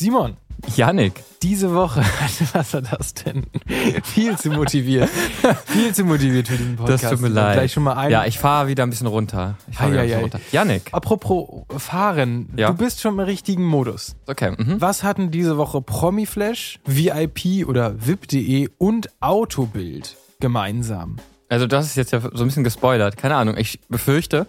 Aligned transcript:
Simon, 0.00 0.38
Yannick, 0.76 1.22
diese 1.42 1.74
Woche, 1.74 2.00
was 2.54 2.72
war 2.72 2.80
das 2.80 3.12
denn? 3.12 3.44
Viel 4.02 4.38
zu 4.38 4.48
motiviert. 4.48 5.10
Viel 5.66 5.94
zu 5.94 6.04
motiviert 6.04 6.48
für 6.48 6.56
diesen 6.56 6.76
Podcast. 6.76 7.04
das 7.04 7.10
tut 7.10 7.20
mir 7.20 7.28
leid. 7.28 7.52
Gleich 7.56 7.72
schon 7.74 7.82
mal 7.82 7.92
ein. 7.98 8.10
Ja, 8.10 8.24
ich 8.24 8.38
fahre 8.38 8.68
wieder 8.68 8.82
ein 8.84 8.88
bisschen 8.88 9.08
runter. 9.08 9.58
Ich 9.70 9.76
fahre 9.76 9.90
wieder 9.92 10.00
ein 10.00 10.06
bisschen 10.06 10.20
runter. 10.22 10.40
Yannick, 10.52 10.84
Apropos 10.92 11.64
Fahren, 11.76 12.48
Ja. 12.56 12.68
du 12.70 12.78
bist 12.78 13.02
schon 13.02 13.12
im 13.12 13.20
richtigen 13.20 13.66
Modus. 13.66 14.16
okay. 14.26 14.52
Mhm. 14.56 14.80
Was 14.80 15.02
hatten 15.02 15.30
diese 15.30 15.58
Woche 15.58 15.82
Promiflash, 15.82 16.78
VIP 16.86 17.66
oder 17.68 17.94
VIP.de 17.98 18.70
und 18.78 19.10
Autobild 19.20 20.16
gemeinsam? 20.40 21.16
Also 21.50 21.66
das 21.66 21.84
ist 21.84 21.96
jetzt 21.96 22.12
ja 22.12 22.20
so 22.22 22.28
ein 22.42 22.46
bisschen 22.46 22.64
gespoilert. 22.64 23.18
Keine 23.18 23.34
Ahnung. 23.36 23.58
Ich 23.58 23.80
befürchte, 23.90 24.46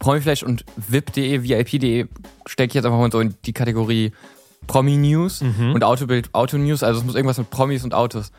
Promiflash 0.00 0.42
und 0.42 0.64
VIP.de, 0.76 1.44
VIP.de 1.44 2.06
stecke 2.46 2.70
ich 2.70 2.74
jetzt 2.74 2.86
einfach 2.86 2.98
mal 2.98 3.12
so 3.12 3.20
in 3.20 3.36
die 3.44 3.52
Kategorie 3.52 4.10
Promi-News 4.66 5.42
und 5.42 5.84
Autobild, 5.84 6.30
Auto-News. 6.32 6.82
Also 6.82 7.00
es 7.00 7.06
muss 7.06 7.14
irgendwas 7.14 7.38
mit 7.38 7.50
Promis 7.50 7.84
und 7.84 7.94
Autos 7.94 8.32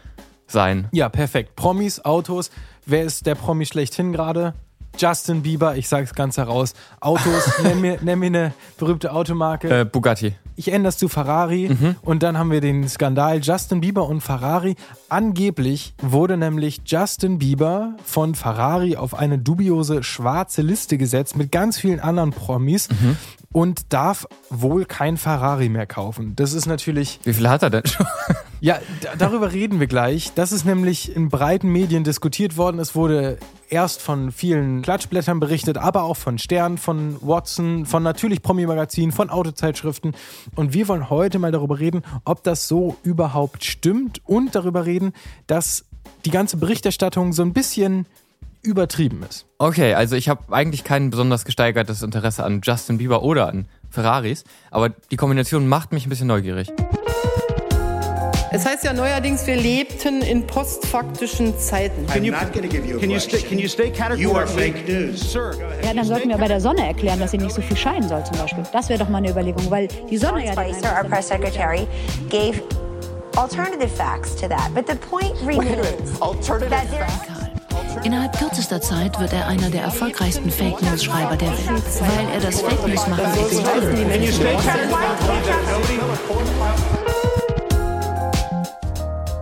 sein. 0.47 0.87
Ja, 0.91 1.09
perfekt. 1.09 1.55
Promis, 1.55 1.99
Autos. 2.03 2.51
Wer 2.85 3.03
ist 3.03 3.25
der 3.25 3.35
Promi 3.35 3.65
schlechthin 3.65 4.11
gerade? 4.11 4.53
Justin 4.97 5.41
Bieber, 5.41 5.75
ich 5.75 5.89
sag's 5.89 6.13
ganz 6.13 6.37
heraus. 6.37 6.73
Autos, 7.01 7.51
nenn, 7.63 7.81
mir, 7.81 7.99
nenn 8.01 8.19
mir 8.19 8.27
eine 8.27 8.53
berühmte 8.77 9.11
Automarke. 9.11 9.81
Äh, 9.81 9.85
Bugatti. 9.85 10.35
Ich 10.55 10.69
ändere 10.69 10.83
das 10.83 10.97
zu 10.97 11.09
Ferrari 11.09 11.69
und 12.01 12.23
dann 12.23 12.37
haben 12.37 12.49
wir 12.49 12.61
den 12.61 12.87
Skandal 12.87 13.41
Justin 13.41 13.81
Bieber 13.81 14.07
und 14.07 14.21
Ferrari. 14.21 14.75
Angeblich 15.09 15.93
wurde 16.01 16.37
nämlich 16.37 16.81
Justin 16.85 17.39
Bieber 17.39 17.95
von 18.05 18.35
Ferrari 18.35 18.95
auf 18.95 19.15
eine 19.15 19.37
dubiose 19.37 20.01
schwarze 20.01 20.61
Liste 20.61 20.97
gesetzt 20.97 21.35
mit 21.35 21.51
ganz 21.51 21.77
vielen 21.77 21.99
anderen 21.99 22.31
Promis 22.31 22.87
und 23.55 23.93
darf 23.93 24.27
wohl 24.49 24.83
kein 24.83 25.15
Ferrari 25.15 25.69
mehr 25.69 25.85
kaufen. 25.87 26.35
Das 26.35 26.51
ist 26.51 26.65
natürlich 26.65 27.21
Wie 27.23 27.31
viel 27.33 27.47
hat 27.47 27.63
er 27.63 27.69
denn 27.69 27.85
schon? 27.85 28.05
ja, 28.59 28.79
da- 28.99 29.15
darüber 29.17 29.53
reden 29.53 29.79
wir 29.79 29.87
gleich. 29.87 30.33
Das 30.35 30.51
ist 30.51 30.65
nämlich 30.65 31.15
in 31.15 31.29
breiten 31.29 31.69
Medien 31.69 32.03
diskutiert 32.03 32.57
worden. 32.57 32.79
Es 32.79 32.95
wurde 32.95 33.37
erst 33.69 34.01
von 34.01 34.33
vielen 34.33 34.81
Klatschblättern 34.81 35.39
berichtet, 35.39 35.77
aber 35.77 36.03
auch 36.03 36.17
von 36.17 36.37
Stern, 36.37 36.77
von 36.77 37.15
Watson, 37.21 37.85
von 37.85 38.03
natürlich 38.03 38.41
Promi-Magazin, 38.41 39.13
von 39.13 39.29
Autozeitschriften. 39.29 40.15
Und 40.57 40.73
wir 40.73 40.89
wollen 40.89 41.09
heute 41.09 41.39
mal 41.39 41.53
darüber 41.53 41.79
reden, 41.79 42.01
ob 42.25 42.43
das 42.43 42.67
so 42.67 42.97
überhaupt 43.03 43.63
stimmt 43.63 44.19
und 44.25 44.53
darüber 44.53 44.85
reden, 44.85 45.13
dass 45.47 45.85
die 46.25 46.31
ganze 46.31 46.57
Berichterstattung 46.57 47.31
so 47.31 47.41
ein 47.41 47.53
bisschen 47.53 48.05
übertrieben 48.65 49.23
ist. 49.23 49.45
Okay, 49.57 49.93
also 49.93 50.15
ich 50.15 50.27
habe 50.27 50.53
eigentlich 50.53 50.83
kein 50.83 51.09
besonders 51.09 51.45
gesteigertes 51.45 52.01
Interesse 52.01 52.43
an 52.43 52.61
Justin 52.63 52.97
Bieber 52.97 53.23
oder 53.23 53.47
an 53.47 53.67
Ferraris, 53.89 54.43
aber 54.71 54.89
die 54.89 55.15
Kombination 55.15 55.67
macht 55.67 55.93
mich 55.93 56.05
ein 56.05 56.09
bisschen 56.09 56.27
neugierig. 56.27 56.71
Es 58.51 58.65
heißt 58.65 58.85
ja 58.85 58.93
neuerdings, 58.93 59.45
wir 59.47 59.57
lebten 59.57 60.21
in 60.21 60.47
postfaktischen 60.47 61.57
Zeiten. 61.59 62.07
Give 62.07 62.25
you 62.25 62.33
a 62.33 62.45
Can 62.99 63.09
you, 63.09 63.19
stay, 63.19 63.41
can 63.41 63.59
you 63.59 63.67
stay? 63.67 63.91
You 64.15 64.33
are 64.33 64.47
fake 64.47 64.87
news. 64.87 65.33
Sir. 65.33 65.55
Ja, 65.83 65.93
dann 65.93 66.05
sollten 66.05 66.29
wir 66.29 66.37
bei 66.37 66.47
der 66.47 66.61
Sonne 66.61 66.87
erklären, 66.87 67.19
dass 67.19 67.31
sie 67.31 67.37
nicht 67.37 67.53
so 67.53 67.61
viel 67.61 67.75
scheinen 67.75 68.07
soll 68.07 68.23
zum 68.23 68.37
Beispiel. 68.37 68.63
Das 68.71 68.87
wäre 68.87 68.99
doch 68.99 69.09
mal 69.09 69.17
eine 69.17 69.31
Überlegung, 69.31 69.69
weil 69.69 69.89
die 70.09 70.17
Sonne 70.17 70.45
ja... 70.45 70.53
Spicer, 70.53 70.95
our 70.97 71.03
press 71.03 71.27
secretary, 71.27 71.85
gave 72.29 72.61
alternative 73.35 73.89
facts 73.89 74.35
to 74.35 74.47
that. 74.47 74.73
But 74.73 74.87
the 74.87 74.95
point 74.95 75.35
remains 75.45 76.17
that 76.17 76.89
there's 76.89 77.34
Innerhalb 78.05 78.37
kürzester 78.37 78.79
Zeit 78.79 79.19
wird 79.19 79.33
er 79.33 79.47
einer 79.47 79.71
der 79.71 79.81
erfolgreichsten 79.81 80.51
Fake 80.51 80.79
News 80.83 81.03
Schreiber 81.03 81.35
der 81.37 81.49
Welt, 81.49 81.83
weil 82.01 82.29
er 82.35 82.39
das 82.39 82.61
Fake 82.61 82.85
News 82.85 83.07
machen 83.07 83.25
extrem 83.35 84.59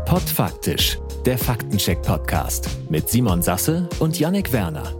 Podfaktisch, 0.06 0.97
der 1.25 1.38
Faktencheck-Podcast 1.38 2.69
mit 2.88 3.09
Simon 3.09 3.41
Sasse 3.41 3.90
und 4.00 4.18
Yannick 4.18 4.53
Werner. 4.53 4.94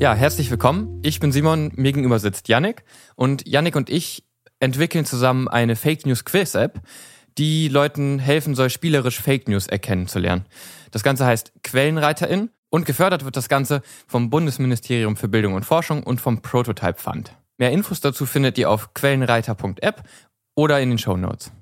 Ja, 0.00 0.14
herzlich 0.14 0.50
willkommen. 0.50 1.00
Ich 1.04 1.20
bin 1.20 1.30
Simon, 1.30 1.70
mir 1.76 1.92
gegenüber 1.92 2.18
sitzt 2.18 2.48
Yannick 2.48 2.82
und 3.14 3.46
Yannick 3.46 3.76
und 3.76 3.88
ich 3.88 4.24
entwickeln 4.60 5.04
zusammen 5.04 5.48
eine 5.48 5.76
Fake 5.76 6.06
News 6.06 6.24
Quiz 6.24 6.54
App, 6.54 6.80
die 7.38 7.68
Leuten 7.68 8.18
helfen 8.18 8.54
soll, 8.54 8.70
spielerisch 8.70 9.20
Fake 9.20 9.48
News 9.48 9.66
erkennen 9.66 10.06
zu 10.06 10.18
lernen. 10.18 10.46
Das 10.90 11.02
Ganze 11.02 11.26
heißt 11.26 11.52
Quellenreiterin 11.62 12.50
und 12.70 12.86
gefördert 12.86 13.24
wird 13.24 13.36
das 13.36 13.48
Ganze 13.48 13.82
vom 14.06 14.30
Bundesministerium 14.30 15.16
für 15.16 15.28
Bildung 15.28 15.54
und 15.54 15.64
Forschung 15.64 16.02
und 16.02 16.20
vom 16.20 16.42
Prototype 16.42 17.00
Fund. 17.00 17.36
Mehr 17.58 17.72
Infos 17.72 18.00
dazu 18.00 18.26
findet 18.26 18.58
ihr 18.58 18.70
auf 18.70 18.94
quellenreiter.app 18.94 20.02
oder 20.54 20.80
in 20.80 20.90
den 20.90 20.98
Show 20.98 21.16
Notes. 21.16 21.52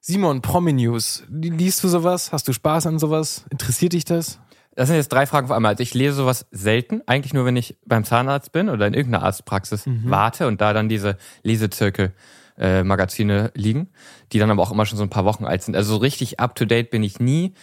Simon, 0.00 0.42
Promi-News. 0.42 1.24
Liest 1.30 1.82
du 1.82 1.88
sowas? 1.88 2.30
Hast 2.32 2.46
du 2.46 2.52
Spaß 2.52 2.86
an 2.86 2.98
sowas? 2.98 3.44
Interessiert 3.50 3.94
dich 3.94 4.04
das? 4.04 4.38
Das 4.76 4.88
sind 4.88 4.96
jetzt 4.96 5.12
drei 5.12 5.26
Fragen 5.26 5.46
auf 5.46 5.52
einmal. 5.52 5.72
Also 5.72 5.82
ich 5.82 5.94
lese 5.94 6.14
sowas 6.14 6.46
selten, 6.50 7.02
eigentlich 7.06 7.32
nur, 7.32 7.44
wenn 7.44 7.56
ich 7.56 7.76
beim 7.86 8.04
Zahnarzt 8.04 8.52
bin 8.52 8.68
oder 8.68 8.86
in 8.86 8.94
irgendeiner 8.94 9.24
Arztpraxis 9.24 9.84
warte 10.04 10.46
und 10.46 10.60
da 10.60 10.72
dann 10.72 10.88
diese 10.88 11.16
Lesezirkel 11.42 12.12
äh, 12.58 12.82
Magazine 12.82 13.50
liegen, 13.54 13.88
die 14.32 14.38
dann 14.38 14.50
aber 14.50 14.62
auch 14.62 14.70
immer 14.70 14.86
schon 14.86 14.98
so 14.98 15.04
ein 15.04 15.10
paar 15.10 15.24
Wochen 15.24 15.44
alt 15.44 15.62
sind. 15.62 15.76
Also 15.76 15.94
so 15.94 15.98
richtig 15.98 16.40
up 16.40 16.54
to 16.54 16.64
date 16.64 16.90
bin 16.90 17.02
ich 17.02 17.20
nie. 17.20 17.54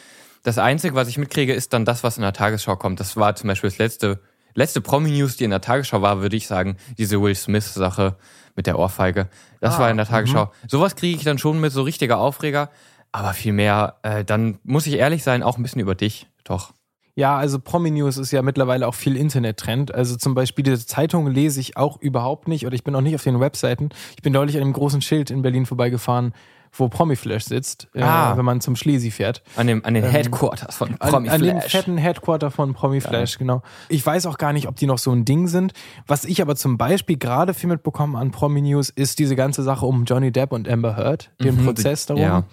Das 0.44 0.58
Einzige, 0.58 0.96
was 0.96 1.08
ich 1.08 1.18
mitkriege, 1.18 1.54
ist 1.54 1.74
dann 1.74 1.86
das, 1.86 2.04
was 2.04 2.18
in 2.18 2.24
der 2.24 2.34
Tagesschau 2.34 2.76
kommt. 2.76 3.00
Das 3.00 3.16
war 3.16 3.36
zum 3.36 3.48
Beispiel 3.48 3.70
das 3.70 3.78
letzte, 3.78 4.22
letzte 4.56 4.82
Promi-News, 4.82 5.38
die 5.38 5.44
in 5.44 5.52
der 5.52 5.62
Tagesschau 5.62 6.02
war, 6.02 6.22
würde 6.22 6.36
ich 6.36 6.48
sagen, 6.48 6.78
diese 6.98 7.22
Will 7.22 7.36
Smith-Sache 7.36 8.16
mit 8.56 8.68
der 8.68 8.80
Ohrfeige. 8.80 9.30
Das 9.60 9.78
war 9.80 9.90
in 9.92 9.98
der 9.98 10.08
Tagesschau. 10.08 10.52
Sowas 10.68 10.96
kriege 10.96 11.16
ich 11.18 11.24
dann 11.24 11.38
schon 11.38 11.60
mit, 11.60 11.72
so 11.72 11.84
richtiger 11.84 12.18
Aufreger. 12.18 12.70
Aber 13.12 13.34
viel 13.34 13.54
mehr, 13.54 13.98
äh, 14.04 14.24
dann 14.24 14.58
muss 14.64 14.88
ich 14.88 14.94
ehrlich 14.94 15.24
sein, 15.24 15.44
auch 15.44 15.58
ein 15.58 15.64
bisschen 15.64 15.82
über 15.82 15.96
dich, 15.96 16.28
doch. 16.44 16.74
Ja, 17.16 17.38
also 17.38 17.60
Promi-News 17.60 18.18
ist 18.18 18.32
ja 18.32 18.42
mittlerweile 18.42 18.88
auch 18.88 18.96
viel 18.96 19.18
Internet-Trend. 19.18 19.94
Also 19.94 20.16
zum 20.16 20.34
Beispiel 20.34 20.64
diese 20.64 20.86
Zeitung 20.86 21.28
lese 21.28 21.60
ich 21.60 21.76
auch 21.78 22.00
überhaupt 22.02 22.48
nicht 22.48 22.66
oder 22.66 22.74
ich 22.76 22.84
bin 22.84 22.96
auch 22.96 23.02
nicht 23.02 23.16
auf 23.16 23.24
den 23.24 23.40
Webseiten. 23.40 23.90
Ich 24.16 24.22
bin 24.22 24.32
neulich 24.34 24.56
an 24.56 24.62
einem 24.64 24.74
großen 24.74 25.02
Schild 25.02 25.30
in 25.30 25.42
Berlin 25.42 25.66
vorbeigefahren, 25.66 26.34
wo 26.74 26.88
Promiflash 26.88 27.44
sitzt, 27.44 27.90
Ah. 28.00 28.32
äh, 28.32 28.38
wenn 28.38 28.46
man 28.46 28.62
zum 28.62 28.78
Schlesi 28.78 29.12
fährt. 29.12 29.44
An, 29.58 29.68
dem, 29.68 29.84
an 29.84 29.94
den 29.94 30.06
Headquarters 30.06 30.78
von 30.78 30.92
Ähm, 30.92 30.96
An, 31.02 31.28
an 31.28 31.42
dem 31.42 31.60
fetten 31.60 31.98
Headquarter 31.98 32.50
von 32.50 32.74
Promiflash, 32.74 33.38
genau. 33.38 33.62
Ich 33.90 34.06
weiß 34.06 34.26
auch 34.26 34.38
gar 34.38 34.54
nicht, 34.54 34.70
ob 34.70 34.78
die 34.78 34.86
noch 34.88 34.98
so 34.98 35.12
ein 35.12 35.26
Ding 35.26 35.50
sind. 35.50 35.74
Was 36.08 36.24
ich 36.24 36.42
aber 36.42 36.56
zum 36.56 36.78
Beispiel 36.78 37.18
gerade 37.18 37.54
viel 37.54 37.68
mitbekommen 37.68 38.16
an 38.16 38.32
Promi-News 38.32 38.90
ist 38.90 39.20
diese 39.20 39.36
ganze 39.36 39.64
Sache 39.64 39.86
um 39.86 40.06
Johnny 40.06 40.32
Depp 40.32 40.54
und 40.54 40.70
Amber 40.70 40.96
Heard, 40.96 41.30
den 41.44 41.58
Mhm, 41.58 41.66
Prozess 41.66 42.06
darum. 42.06 42.24
ja. 42.24 42.44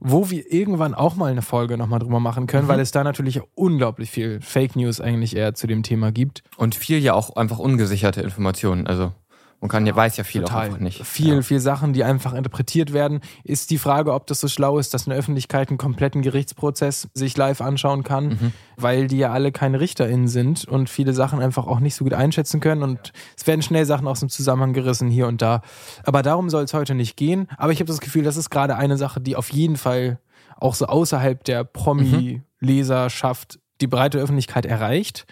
Wo 0.00 0.30
wir 0.30 0.52
irgendwann 0.52 0.94
auch 0.94 1.16
mal 1.16 1.30
eine 1.30 1.42
Folge 1.42 1.76
nochmal 1.78 1.98
drüber 2.00 2.20
machen 2.20 2.46
können, 2.46 2.64
Mhm. 2.64 2.68
weil 2.68 2.80
es 2.80 2.90
da 2.90 3.04
natürlich 3.04 3.40
unglaublich 3.54 4.10
viel 4.10 4.40
Fake 4.40 4.76
News 4.76 5.00
eigentlich 5.00 5.36
eher 5.36 5.54
zu 5.54 5.66
dem 5.66 5.82
Thema 5.82 6.12
gibt. 6.12 6.42
Und 6.56 6.74
viel 6.74 6.98
ja 6.98 7.14
auch 7.14 7.36
einfach 7.36 7.58
ungesicherte 7.58 8.20
Informationen. 8.22 8.86
Also 8.86 9.12
man 9.60 9.70
kann 9.70 9.86
ja, 9.86 9.96
weiß 9.96 10.16
ja 10.18 10.24
viel 10.24 10.44
auch 10.44 10.48
Total. 10.48 10.66
einfach 10.66 10.78
nicht. 10.80 11.04
Viel, 11.06 11.36
Ja. 11.36 11.42
viel 11.42 11.60
Sachen, 11.60 11.92
die 11.94 12.04
einfach 12.04 12.34
interpretiert 12.34 12.92
werden. 12.92 13.20
Ist 13.44 13.70
die 13.70 13.78
Frage, 13.78 14.12
ob 14.12 14.26
das 14.26 14.40
so 14.40 14.48
schlau 14.48 14.78
ist, 14.78 14.92
dass 14.94 15.06
eine 15.06 15.16
Öffentlichkeit 15.16 15.68
einen 15.70 15.78
kompletten 15.78 16.20
Gerichtsprozess 16.22 17.08
sich 17.14 17.36
live 17.36 17.60
anschauen 17.60 18.02
kann, 18.02 18.26
Mhm. 18.28 18.52
weil 18.76 19.06
die 19.06 19.18
ja 19.18 19.32
alle 19.32 19.52
keine 19.52 19.80
RichterInnen 19.80 20.28
sind 20.28 20.66
und 20.66 20.90
viele 20.90 21.12
Sachen 21.14 21.40
einfach 21.40 21.66
auch 21.66 21.80
nicht 21.80 21.94
so 21.94 22.04
gut 22.04 22.12
einschätzen 22.14 22.60
können 22.60 22.82
und 22.82 23.12
es 23.36 23.46
werden 23.46 23.62
schnell 23.62 23.86
Sachen 23.86 24.06
aus 24.06 24.20
dem 24.20 24.28
Zusammenhang 24.28 24.72
gerissen 24.74 25.08
hier 25.08 25.26
und 25.26 25.40
da. 25.40 25.62
Aber 26.04 26.22
darum 26.22 26.50
soll 26.50 26.64
es 26.64 26.74
heute 26.74 26.94
nicht 26.94 27.16
gehen. 27.16 27.48
Aber 27.56 27.72
ich 27.72 27.80
habe 27.80 27.88
das 27.88 28.00
Gefühl, 28.00 28.22
das 28.24 28.36
ist 28.36 28.50
gerade 28.50 28.76
eine 28.76 28.96
Sache, 28.98 29.20
die 29.20 29.36
auf 29.36 29.50
jeden 29.50 29.76
Fall 29.76 30.18
auch 30.56 30.74
so 30.74 30.86
außerhalb 30.86 31.42
der 31.44 31.64
Promi-Leserschaft 31.64 33.58
die 33.80 33.86
breite 33.86 34.18
Öffentlichkeit 34.18 34.66
erreicht. 34.66 35.26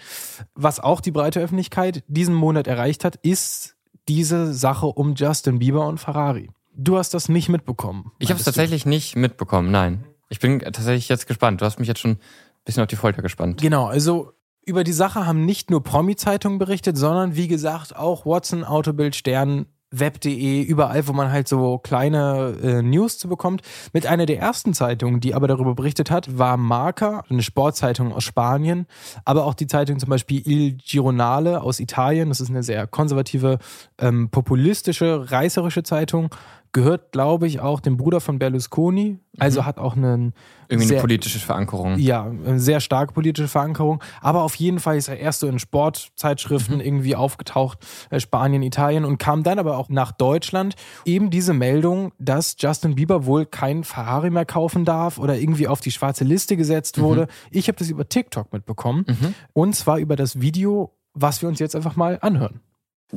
Was 0.55 0.81
auch 0.81 1.01
die 1.01 1.13
breite 1.13 1.41
Öffentlichkeit 1.41 2.03
diesen 2.09 2.35
Monat 2.35 2.67
erreicht 2.67 3.05
hat, 3.05 3.17
ist 3.17 3.72
diese 4.09 4.53
Sache 4.53 4.87
um 4.87 5.15
Justin 5.15 5.59
Bieber 5.59 5.87
und 5.87 5.99
Ferrari. 5.99 6.51
Du 6.75 6.97
hast 6.97 7.15
das 7.15 7.29
nicht 7.29 7.49
mitbekommen. 7.49 8.13
Ich 8.19 8.31
habe 8.31 8.41
es 8.41 8.47
meintest 8.47 8.47
du? 8.47 8.51
tatsächlich 8.51 8.87
nicht 8.87 9.17
mitbekommen, 9.17 9.71
nein. 9.71 10.05
Ich 10.29 10.41
bin 10.41 10.61
tatsächlich 10.61 11.09
jetzt 11.09 11.27
gespannt. 11.27 11.61
Du 11.61 11.67
hast 11.67 11.79
mich 11.79 11.89
jetzt 11.89 12.01
schon 12.01 12.13
ein 12.13 12.19
bisschen 12.65 12.83
auf 12.83 12.89
die 12.89 12.97
Folter 12.97 13.21
gespannt. 13.21 13.61
Genau, 13.61 13.87
also 13.87 14.33
über 14.65 14.85
die 14.85 14.93
Sache 14.93 15.27
haben 15.27 15.45
nicht 15.45 15.71
nur 15.71 15.83
Promi-Zeitungen 15.83 16.59
berichtet, 16.59 16.97
sondern 16.97 17.37
wie 17.37 17.49
gesagt 17.49 17.95
auch 17.97 18.25
Watson, 18.25 18.65
Autobild, 18.65 19.17
Stern, 19.17 19.67
web.de, 19.93 20.63
überall, 20.63 21.07
wo 21.07 21.13
man 21.13 21.31
halt 21.31 21.47
so 21.47 21.79
kleine 21.79 22.57
äh, 22.63 22.83
News 22.83 23.19
zu 23.19 23.29
bekommt. 23.29 23.63
Mit 23.93 24.07
einer 24.07 24.27
der 24.27 24.39
ersten 24.39 24.75
Zeitungen, 24.75 25.21
die 25.21 25.35
aber 25.35 25.47
darüber 25.47 25.75
berichtet 25.75 26.11
hat, 26.11 26.39
war 26.39 26.57
Marca, 26.57 27.25
eine 27.29 27.43
Sportzeitung 27.43 28.13
aus 28.13 28.25
Spanien, 28.25 28.87
aber 29.25 29.45
auch 29.45 29.55
die 29.55 29.67
Zeitung 29.67 29.99
zum 29.99 30.09
Beispiel 30.09 30.43
Il 30.47 30.73
Gironale 30.73 31.63
aus 31.63 31.79
Italien. 31.79 32.31
Das 32.31 32.41
ist 32.41 32.51
eine 32.51 32.63
sehr 32.63 32.87
konservative, 32.87 33.59
ähm, 33.99 34.31
populistische, 34.31 35.31
reißerische 35.31 35.83
Zeitung 35.83 36.31
gehört, 36.73 37.13
glaube 37.13 37.47
ich, 37.47 37.61
auch 37.61 37.81
dem 37.81 37.99
Bruder 37.99 38.21
von 38.21 38.39
Berlusconi. 38.39 39.19
Also 39.39 39.61
mhm. 39.61 39.67
hat 39.67 39.79
auch 39.79 39.95
einen 39.95 40.33
irgendwie 40.69 40.89
sehr, 40.89 40.97
eine 40.97 41.03
politische 41.03 41.39
Verankerung. 41.39 41.99
Ja, 41.99 42.25
eine 42.25 42.59
sehr 42.59 42.81
starke 42.81 43.13
politische 43.13 43.49
Verankerung. 43.49 44.03
Aber 44.23 44.43
auf 44.43 44.55
jeden 44.55 44.81
Fall 44.81 44.97
ist 44.97 45.09
er 45.09 45.19
erst 45.19 45.41
so 45.41 45.47
in 45.49 45.59
Sportzeitschriften 45.59 46.77
mhm. 46.77 46.81
irgendwie 46.81 47.15
aufgetaucht, 47.15 47.79
äh, 48.11 48.21
Spanien, 48.21 48.63
Italien 48.63 49.05
und 49.05 49.19
kam 49.19 49.43
dann 49.43 49.59
aber 49.59 49.77
auch 49.77 49.91
nach 49.91 50.13
Deutschland. 50.13 50.75
Eben 51.05 51.31
diese 51.31 51.53
Meldung, 51.53 52.13
dass 52.19 52.57
Justin 52.59 52.95
Bieber 52.95 53.27
wohl 53.27 53.45
kein 53.45 53.85
Ferrari 53.85 54.31
mehr 54.31 54.47
kaufen 54.47 54.85
darf 54.85 55.19
oder 55.19 55.39
irgendwie 55.39 55.69
auf 55.69 55.81
die 55.81 55.93
schwarze 55.93 56.25
Liste 56.25 56.57
gesetzt 56.57 56.99
mhm. 56.99 57.03
wurde. 57.03 57.27
Ich 57.51 57.69
habe 57.69 57.79
das 57.79 57.91
über 57.91 58.09
TikTok 58.09 58.53
mitbekommen. 58.53 59.05
Mhm. 59.07 59.35
Und 59.53 59.77
zwar 59.77 59.99
über 59.99 60.17
das 60.17 60.41
Video, 60.41 60.95
was 61.13 61.43
wir 61.43 61.49
uns 61.51 61.59
jetzt 61.59 61.77
einfach 61.77 61.97
mal 61.97 62.19
anhören. 62.23 62.61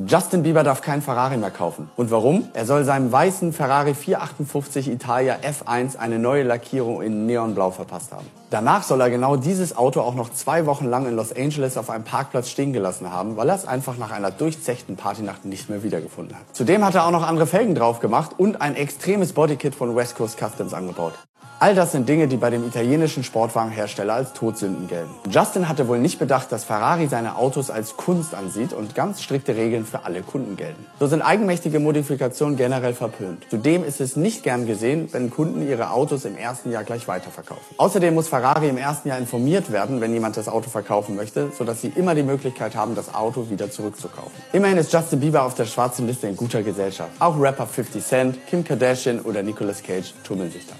Justin 0.04 0.42
Bieber 0.42 0.62
darf 0.62 0.82
kein 0.82 1.00
Ferrari 1.00 1.38
mehr 1.38 1.50
kaufen. 1.50 1.88
Und 1.96 2.10
warum? 2.10 2.50
Er 2.52 2.66
soll 2.66 2.84
seinem 2.84 3.10
weißen 3.10 3.54
Ferrari 3.54 3.94
458 3.94 4.90
Italia 4.90 5.38
F1 5.42 5.96
eine 5.96 6.18
neue 6.18 6.42
Lackierung 6.42 7.00
in 7.00 7.24
Neonblau 7.24 7.70
verpasst 7.70 8.12
haben. 8.12 8.26
Danach 8.50 8.82
soll 8.82 9.00
er 9.00 9.08
genau 9.08 9.36
dieses 9.36 9.74
Auto 9.74 10.02
auch 10.02 10.14
noch 10.14 10.30
zwei 10.34 10.66
Wochen 10.66 10.84
lang 10.84 11.06
in 11.06 11.16
Los 11.16 11.34
Angeles 11.34 11.78
auf 11.78 11.88
einem 11.88 12.04
Parkplatz 12.04 12.50
stehen 12.50 12.74
gelassen 12.74 13.10
haben, 13.10 13.38
weil 13.38 13.48
er 13.48 13.54
es 13.54 13.66
einfach 13.66 13.96
nach 13.96 14.10
einer 14.10 14.30
durchzechten 14.30 14.96
Partynacht 14.96 15.46
nicht 15.46 15.70
mehr 15.70 15.82
wiedergefunden 15.82 16.36
hat. 16.36 16.44
Zudem 16.52 16.84
hat 16.84 16.94
er 16.94 17.06
auch 17.06 17.10
noch 17.10 17.26
andere 17.26 17.46
Felgen 17.46 17.74
drauf 17.74 17.98
gemacht 18.00 18.32
und 18.36 18.60
ein 18.60 18.76
extremes 18.76 19.32
Bodykit 19.32 19.74
von 19.74 19.96
West 19.96 20.14
Coast 20.14 20.38
Customs 20.38 20.74
angebaut. 20.74 21.14
All 21.58 21.74
das 21.74 21.92
sind 21.92 22.06
Dinge, 22.06 22.28
die 22.28 22.36
bei 22.36 22.50
dem 22.50 22.66
italienischen 22.66 23.24
Sportwagenhersteller 23.24 24.12
als 24.12 24.34
Todsünden 24.34 24.88
gelten. 24.88 25.10
Justin 25.30 25.70
hatte 25.70 25.88
wohl 25.88 25.98
nicht 25.98 26.18
bedacht, 26.18 26.52
dass 26.52 26.64
Ferrari 26.64 27.06
seine 27.06 27.36
Autos 27.36 27.70
als 27.70 27.96
Kunst 27.96 28.34
ansieht 28.34 28.74
und 28.74 28.94
ganz 28.94 29.22
strikte 29.22 29.56
Regeln 29.56 29.86
für 29.86 30.04
alle 30.04 30.20
Kunden 30.20 30.56
gelten. 30.56 30.84
So 31.00 31.06
sind 31.06 31.22
eigenmächtige 31.22 31.80
Modifikationen 31.80 32.58
generell 32.58 32.92
verpönt. 32.92 33.46
Zudem 33.48 33.84
ist 33.84 34.02
es 34.02 34.16
nicht 34.16 34.42
gern 34.42 34.66
gesehen, 34.66 35.08
wenn 35.12 35.30
Kunden 35.30 35.66
ihre 35.66 35.92
Autos 35.92 36.26
im 36.26 36.36
ersten 36.36 36.72
Jahr 36.72 36.84
gleich 36.84 37.08
weiterverkaufen. 37.08 37.64
Außerdem 37.78 38.12
muss 38.12 38.28
Ferrari 38.28 38.68
im 38.68 38.76
ersten 38.76 39.08
Jahr 39.08 39.16
informiert 39.16 39.72
werden, 39.72 40.02
wenn 40.02 40.12
jemand 40.12 40.36
das 40.36 40.48
Auto 40.48 40.68
verkaufen 40.68 41.16
möchte, 41.16 41.52
sodass 41.56 41.80
sie 41.80 41.90
immer 41.96 42.14
die 42.14 42.22
Möglichkeit 42.22 42.76
haben, 42.76 42.94
das 42.94 43.14
Auto 43.14 43.48
wieder 43.48 43.70
zurückzukaufen. 43.70 44.32
Immerhin 44.52 44.76
ist 44.76 44.92
Justin 44.92 45.20
Bieber 45.20 45.42
auf 45.44 45.54
der 45.54 45.64
schwarzen 45.64 46.06
Liste 46.06 46.26
in 46.26 46.36
guter 46.36 46.62
Gesellschaft. 46.62 47.12
Auch 47.18 47.40
Rapper 47.40 47.66
50 47.66 48.04
Cent, 48.04 48.46
Kim 48.46 48.62
Kardashian 48.62 49.20
oder 49.20 49.42
Nicolas 49.42 49.82
Cage 49.82 50.12
tummeln 50.22 50.52
sich 50.52 50.66
da. 50.66 50.74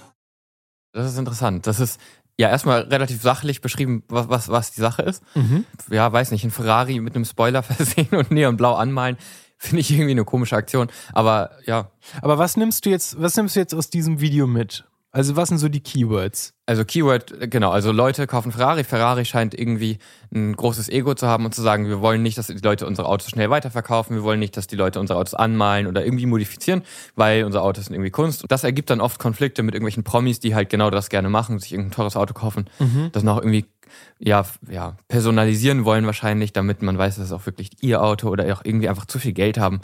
Das 0.96 1.12
ist 1.12 1.18
interessant. 1.18 1.66
Das 1.66 1.78
ist 1.78 2.00
ja 2.38 2.48
erstmal 2.48 2.80
relativ 2.82 3.20
sachlich 3.20 3.60
beschrieben, 3.60 4.02
was, 4.08 4.30
was, 4.30 4.48
was 4.48 4.70
die 4.72 4.80
Sache 4.80 5.02
ist. 5.02 5.22
Mhm. 5.34 5.66
Ja, 5.90 6.10
weiß 6.10 6.30
nicht, 6.30 6.42
ein 6.42 6.50
Ferrari 6.50 7.00
mit 7.00 7.14
einem 7.14 7.26
Spoiler 7.26 7.62
versehen 7.62 8.08
und 8.12 8.30
neonblau 8.30 8.74
anmalen, 8.74 9.18
finde 9.58 9.80
ich 9.80 9.90
irgendwie 9.90 10.12
eine 10.12 10.24
komische 10.24 10.56
Aktion. 10.56 10.88
Aber 11.12 11.50
ja. 11.66 11.90
Aber 12.22 12.38
was 12.38 12.56
nimmst 12.56 12.86
du 12.86 12.90
jetzt, 12.90 13.20
was 13.20 13.36
nimmst 13.36 13.56
du 13.56 13.60
jetzt 13.60 13.74
aus 13.74 13.90
diesem 13.90 14.20
Video 14.20 14.46
mit? 14.46 14.84
Also 15.16 15.34
was 15.34 15.48
sind 15.48 15.56
so 15.56 15.70
die 15.70 15.80
Keywords? 15.80 16.52
Also 16.66 16.84
Keyword, 16.84 17.50
genau, 17.50 17.70
also 17.70 17.90
Leute 17.90 18.26
kaufen 18.26 18.52
Ferrari. 18.52 18.84
Ferrari 18.84 19.24
scheint 19.24 19.58
irgendwie 19.58 19.96
ein 20.30 20.54
großes 20.54 20.90
Ego 20.90 21.14
zu 21.14 21.26
haben 21.26 21.46
und 21.46 21.54
zu 21.54 21.62
sagen, 21.62 21.88
wir 21.88 22.02
wollen 22.02 22.22
nicht, 22.22 22.36
dass 22.36 22.48
die 22.48 22.58
Leute 22.58 22.86
unsere 22.86 23.08
Autos 23.08 23.30
schnell 23.30 23.48
weiterverkaufen, 23.48 24.14
wir 24.14 24.24
wollen 24.24 24.40
nicht, 24.40 24.58
dass 24.58 24.66
die 24.66 24.76
Leute 24.76 25.00
unsere 25.00 25.18
Autos 25.18 25.32
anmalen 25.32 25.86
oder 25.86 26.04
irgendwie 26.04 26.26
modifizieren, 26.26 26.82
weil 27.14 27.44
unsere 27.44 27.64
Autos 27.64 27.86
sind 27.86 27.94
irgendwie 27.94 28.10
Kunst. 28.10 28.42
Und 28.42 28.52
das 28.52 28.62
ergibt 28.62 28.90
dann 28.90 29.00
oft 29.00 29.18
Konflikte 29.18 29.62
mit 29.62 29.74
irgendwelchen 29.74 30.04
Promis, 30.04 30.38
die 30.38 30.54
halt 30.54 30.68
genau 30.68 30.90
das 30.90 31.08
gerne 31.08 31.30
machen, 31.30 31.60
sich 31.60 31.72
irgendein 31.72 31.92
teures 31.92 32.16
Auto 32.18 32.34
kaufen, 32.34 32.68
mhm. 32.78 33.08
das 33.12 33.22
noch 33.22 33.38
irgendwie 33.38 33.64
ja, 34.18 34.44
ja, 34.68 34.98
personalisieren 35.08 35.86
wollen 35.86 36.04
wahrscheinlich, 36.04 36.52
damit 36.52 36.82
man 36.82 36.98
weiß, 36.98 37.16
dass 37.16 37.24
es 37.24 37.32
auch 37.32 37.46
wirklich 37.46 37.70
ihr 37.80 38.02
Auto 38.02 38.28
oder 38.28 38.52
auch 38.52 38.60
irgendwie 38.64 38.90
einfach 38.90 39.06
zu 39.06 39.18
viel 39.18 39.32
Geld 39.32 39.56
haben. 39.56 39.80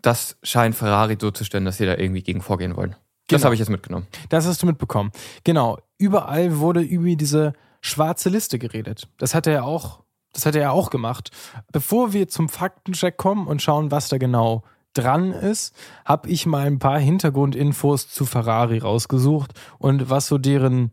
Das 0.00 0.38
scheint 0.42 0.74
Ferrari 0.74 1.18
so 1.20 1.30
zu 1.30 1.44
stellen, 1.44 1.66
dass 1.66 1.76
sie 1.76 1.84
da 1.84 1.98
irgendwie 1.98 2.22
gegen 2.22 2.40
vorgehen 2.40 2.76
wollen. 2.76 2.96
Genau. 3.30 3.38
Das 3.38 3.44
habe 3.44 3.54
ich 3.54 3.60
jetzt 3.60 3.70
mitgenommen. 3.70 4.06
Das 4.28 4.46
hast 4.46 4.62
du 4.62 4.66
mitbekommen. 4.66 5.12
Genau. 5.44 5.78
Überall 5.98 6.58
wurde 6.58 6.80
über 6.80 7.14
diese 7.14 7.52
schwarze 7.80 8.28
Liste 8.28 8.58
geredet. 8.58 9.08
Das 9.18 9.34
hat 9.34 9.46
er 9.46 9.52
ja 9.52 9.62
auch, 9.62 10.00
das 10.32 10.46
hat 10.46 10.56
er 10.56 10.62
ja 10.62 10.70
auch 10.72 10.90
gemacht. 10.90 11.30
Bevor 11.72 12.12
wir 12.12 12.28
zum 12.28 12.48
Faktencheck 12.48 13.16
kommen 13.16 13.46
und 13.46 13.62
schauen, 13.62 13.92
was 13.92 14.08
da 14.08 14.18
genau 14.18 14.64
dran 14.94 15.30
ist, 15.32 15.76
habe 16.04 16.28
ich 16.28 16.44
mal 16.44 16.66
ein 16.66 16.80
paar 16.80 16.98
Hintergrundinfos 16.98 18.08
zu 18.08 18.26
Ferrari 18.26 18.78
rausgesucht 18.78 19.52
und 19.78 20.10
was 20.10 20.26
so 20.26 20.36
deren 20.36 20.90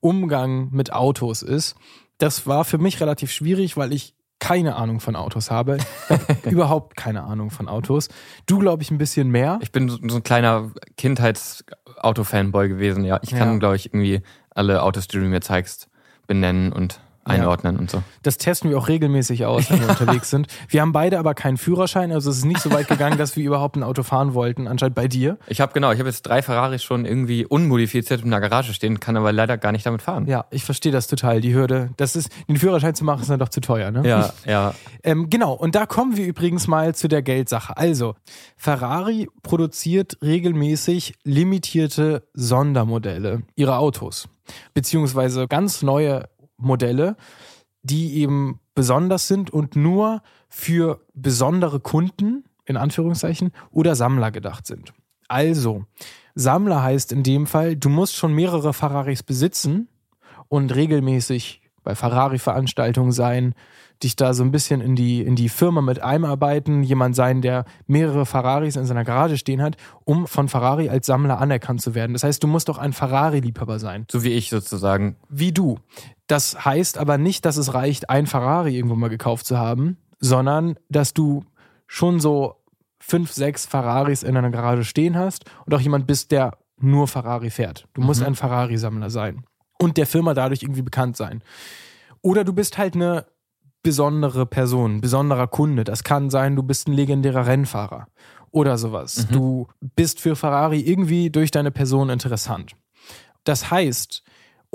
Umgang 0.00 0.70
mit 0.72 0.92
Autos 0.92 1.42
ist. 1.42 1.76
Das 2.18 2.48
war 2.48 2.64
für 2.64 2.78
mich 2.78 3.00
relativ 3.00 3.30
schwierig, 3.30 3.76
weil 3.76 3.92
ich 3.92 4.15
keine 4.46 4.76
Ahnung 4.76 5.00
von 5.00 5.16
Autos 5.16 5.50
habe. 5.50 5.78
Überhaupt 6.44 6.96
keine 6.96 7.24
Ahnung 7.24 7.50
von 7.50 7.68
Autos. 7.68 8.08
Du, 8.46 8.58
glaube 8.58 8.82
ich, 8.82 8.90
ein 8.90 8.98
bisschen 8.98 9.28
mehr. 9.28 9.58
Ich 9.62 9.72
bin 9.72 9.88
so 9.88 10.16
ein 10.16 10.22
kleiner 10.22 10.70
Kindheitsauto-Fanboy 10.96 12.68
gewesen, 12.68 13.04
ja. 13.04 13.18
Ich 13.22 13.30
kann, 13.30 13.52
ja. 13.52 13.58
glaube 13.58 13.76
ich, 13.76 13.86
irgendwie 13.86 14.22
alle 14.54 14.82
Autos, 14.82 15.08
die 15.08 15.18
du 15.18 15.24
mir 15.24 15.40
zeigst, 15.40 15.88
benennen 16.26 16.72
und 16.72 17.00
einordnen 17.26 17.74
ja. 17.74 17.80
und 17.80 17.90
so. 17.90 18.02
Das 18.22 18.38
testen 18.38 18.70
wir 18.70 18.78
auch 18.78 18.88
regelmäßig 18.88 19.44
aus, 19.44 19.70
wenn 19.70 19.80
wir 19.80 19.88
unterwegs 19.88 20.30
sind. 20.30 20.46
Wir 20.68 20.80
haben 20.80 20.92
beide 20.92 21.18
aber 21.18 21.34
keinen 21.34 21.56
Führerschein, 21.56 22.12
also 22.12 22.30
es 22.30 22.38
ist 22.38 22.44
nicht 22.44 22.60
so 22.60 22.70
weit 22.70 22.88
gegangen, 22.88 23.18
dass 23.18 23.36
wir 23.36 23.44
überhaupt 23.44 23.76
ein 23.76 23.82
Auto 23.82 24.02
fahren 24.02 24.34
wollten, 24.34 24.68
anscheinend 24.68 24.94
bei 24.94 25.08
dir. 25.08 25.38
Ich 25.46 25.60
habe 25.60 25.72
genau, 25.72 25.92
ich 25.92 25.98
habe 25.98 26.08
jetzt 26.08 26.22
drei 26.22 26.42
Ferraris 26.42 26.82
schon 26.82 27.04
irgendwie 27.04 27.44
unmodifiziert 27.44 28.22
in 28.22 28.30
der 28.30 28.40
Garage 28.40 28.72
stehen, 28.74 29.00
kann 29.00 29.16
aber 29.16 29.32
leider 29.32 29.58
gar 29.58 29.72
nicht 29.72 29.84
damit 29.86 30.02
fahren. 30.02 30.26
Ja, 30.26 30.46
ich 30.50 30.64
verstehe 30.64 30.92
das 30.92 31.06
total, 31.06 31.40
die 31.40 31.54
Hürde. 31.54 31.90
Das 31.96 32.16
ist, 32.16 32.30
den 32.48 32.56
Führerschein 32.56 32.94
zu 32.94 33.04
machen, 33.04 33.22
ist 33.22 33.30
dann 33.30 33.38
doch 33.38 33.48
zu 33.48 33.60
teuer, 33.60 33.90
ne? 33.90 34.06
Ja, 34.06 34.32
ja. 34.46 34.74
ähm, 35.02 35.28
genau, 35.30 35.52
und 35.52 35.74
da 35.74 35.86
kommen 35.86 36.16
wir 36.16 36.26
übrigens 36.26 36.66
mal 36.66 36.94
zu 36.94 37.08
der 37.08 37.22
Geldsache. 37.22 37.76
Also, 37.76 38.14
Ferrari 38.56 39.28
produziert 39.42 40.18
regelmäßig 40.22 41.14
limitierte 41.24 42.26
Sondermodelle 42.34 43.42
ihrer 43.56 43.78
Autos 43.78 44.28
beziehungsweise 44.74 45.48
ganz 45.48 45.82
neue 45.82 46.28
Modelle, 46.56 47.16
die 47.82 48.14
eben 48.16 48.60
besonders 48.74 49.28
sind 49.28 49.50
und 49.50 49.76
nur 49.76 50.22
für 50.48 51.00
besondere 51.14 51.80
Kunden, 51.80 52.44
in 52.64 52.76
Anführungszeichen, 52.76 53.52
oder 53.70 53.94
Sammler 53.94 54.30
gedacht 54.30 54.66
sind. 54.66 54.92
Also, 55.28 55.84
Sammler 56.34 56.82
heißt 56.82 57.12
in 57.12 57.22
dem 57.22 57.46
Fall, 57.46 57.76
du 57.76 57.88
musst 57.88 58.16
schon 58.16 58.32
mehrere 58.32 58.72
Ferraris 58.72 59.22
besitzen 59.22 59.88
und 60.48 60.74
regelmäßig 60.74 61.62
bei 61.82 61.94
Ferrari-Veranstaltungen 61.94 63.12
sein, 63.12 63.54
dich 64.02 64.16
da 64.16 64.34
so 64.34 64.42
ein 64.42 64.50
bisschen 64.50 64.80
in 64.80 64.96
die, 64.96 65.22
in 65.22 65.36
die 65.36 65.48
Firma 65.48 65.80
mit 65.80 66.02
einarbeiten, 66.02 66.82
jemand 66.82 67.16
sein, 67.16 67.40
der 67.40 67.64
mehrere 67.86 68.26
Ferraris 68.26 68.76
in 68.76 68.84
seiner 68.84 69.04
Garage 69.04 69.38
stehen 69.38 69.62
hat, 69.62 69.76
um 70.04 70.26
von 70.26 70.48
Ferrari 70.48 70.88
als 70.88 71.06
Sammler 71.06 71.38
anerkannt 71.40 71.80
zu 71.80 71.94
werden. 71.94 72.12
Das 72.12 72.24
heißt, 72.24 72.42
du 72.42 72.48
musst 72.48 72.68
doch 72.68 72.78
ein 72.78 72.92
Ferrari-Liebhaber 72.92 73.78
sein. 73.78 74.04
So 74.10 74.22
wie 74.22 74.32
ich 74.32 74.50
sozusagen. 74.50 75.16
Wie 75.30 75.52
du. 75.52 75.78
Das 76.26 76.64
heißt 76.64 76.98
aber 76.98 77.18
nicht, 77.18 77.44
dass 77.44 77.56
es 77.56 77.74
reicht, 77.74 78.10
ein 78.10 78.26
Ferrari 78.26 78.74
irgendwo 78.76 78.96
mal 78.96 79.08
gekauft 79.08 79.46
zu 79.46 79.58
haben, 79.58 79.98
sondern 80.18 80.76
dass 80.88 81.14
du 81.14 81.44
schon 81.86 82.20
so 82.20 82.56
fünf, 82.98 83.32
sechs 83.32 83.66
Ferraris 83.66 84.22
in 84.22 84.34
deiner 84.34 84.50
Garage 84.50 84.84
stehen 84.84 85.16
hast 85.16 85.44
und 85.64 85.74
auch 85.74 85.80
jemand 85.80 86.06
bist, 86.06 86.32
der 86.32 86.58
nur 86.78 87.06
Ferrari 87.06 87.50
fährt. 87.50 87.86
Du 87.94 88.02
musst 88.02 88.20
mhm. 88.20 88.28
ein 88.28 88.34
Ferrari-Sammler 88.34 89.10
sein 89.10 89.44
und 89.78 89.96
der 89.96 90.06
Firma 90.06 90.34
dadurch 90.34 90.62
irgendwie 90.62 90.82
bekannt 90.82 91.16
sein. 91.16 91.42
Oder 92.22 92.44
du 92.44 92.52
bist 92.52 92.76
halt 92.78 92.94
eine 92.94 93.26
besondere 93.82 94.46
Person, 94.46 95.00
besonderer 95.00 95.46
Kunde. 95.46 95.84
Das 95.84 96.02
kann 96.02 96.28
sein, 96.28 96.56
du 96.56 96.62
bist 96.64 96.88
ein 96.88 96.92
legendärer 96.92 97.46
Rennfahrer 97.46 98.08
oder 98.50 98.78
sowas. 98.78 99.28
Mhm. 99.28 99.32
Du 99.32 99.68
bist 99.94 100.20
für 100.20 100.34
Ferrari 100.34 100.80
irgendwie 100.80 101.30
durch 101.30 101.50
deine 101.52 101.70
Person 101.70 102.10
interessant. 102.10 102.72
Das 103.44 103.70
heißt, 103.70 104.24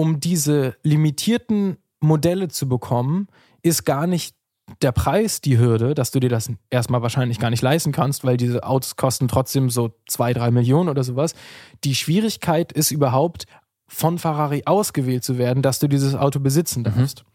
um 0.01 0.19
diese 0.19 0.77
limitierten 0.81 1.77
Modelle 1.99 2.47
zu 2.47 2.67
bekommen, 2.67 3.27
ist 3.61 3.85
gar 3.85 4.07
nicht 4.07 4.35
der 4.81 4.91
Preis 4.91 5.41
die 5.41 5.59
Hürde, 5.59 5.93
dass 5.93 6.09
du 6.09 6.19
dir 6.19 6.29
das 6.29 6.51
erstmal 6.71 7.03
wahrscheinlich 7.03 7.37
gar 7.37 7.51
nicht 7.51 7.61
leisten 7.61 7.91
kannst, 7.91 8.23
weil 8.23 8.35
diese 8.35 8.63
Autos 8.63 8.95
kosten 8.95 9.27
trotzdem 9.27 9.69
so 9.69 9.93
zwei, 10.07 10.33
drei 10.33 10.49
Millionen 10.49 10.89
oder 10.89 11.03
sowas. 11.03 11.35
Die 11.83 11.93
Schwierigkeit 11.93 12.71
ist 12.71 12.89
überhaupt, 12.89 13.45
von 13.87 14.17
Ferrari 14.17 14.63
ausgewählt 14.65 15.23
zu 15.23 15.37
werden, 15.37 15.61
dass 15.61 15.77
du 15.77 15.87
dieses 15.87 16.15
Auto 16.15 16.39
besitzen 16.39 16.83
darfst. 16.83 17.23
Mhm. 17.23 17.31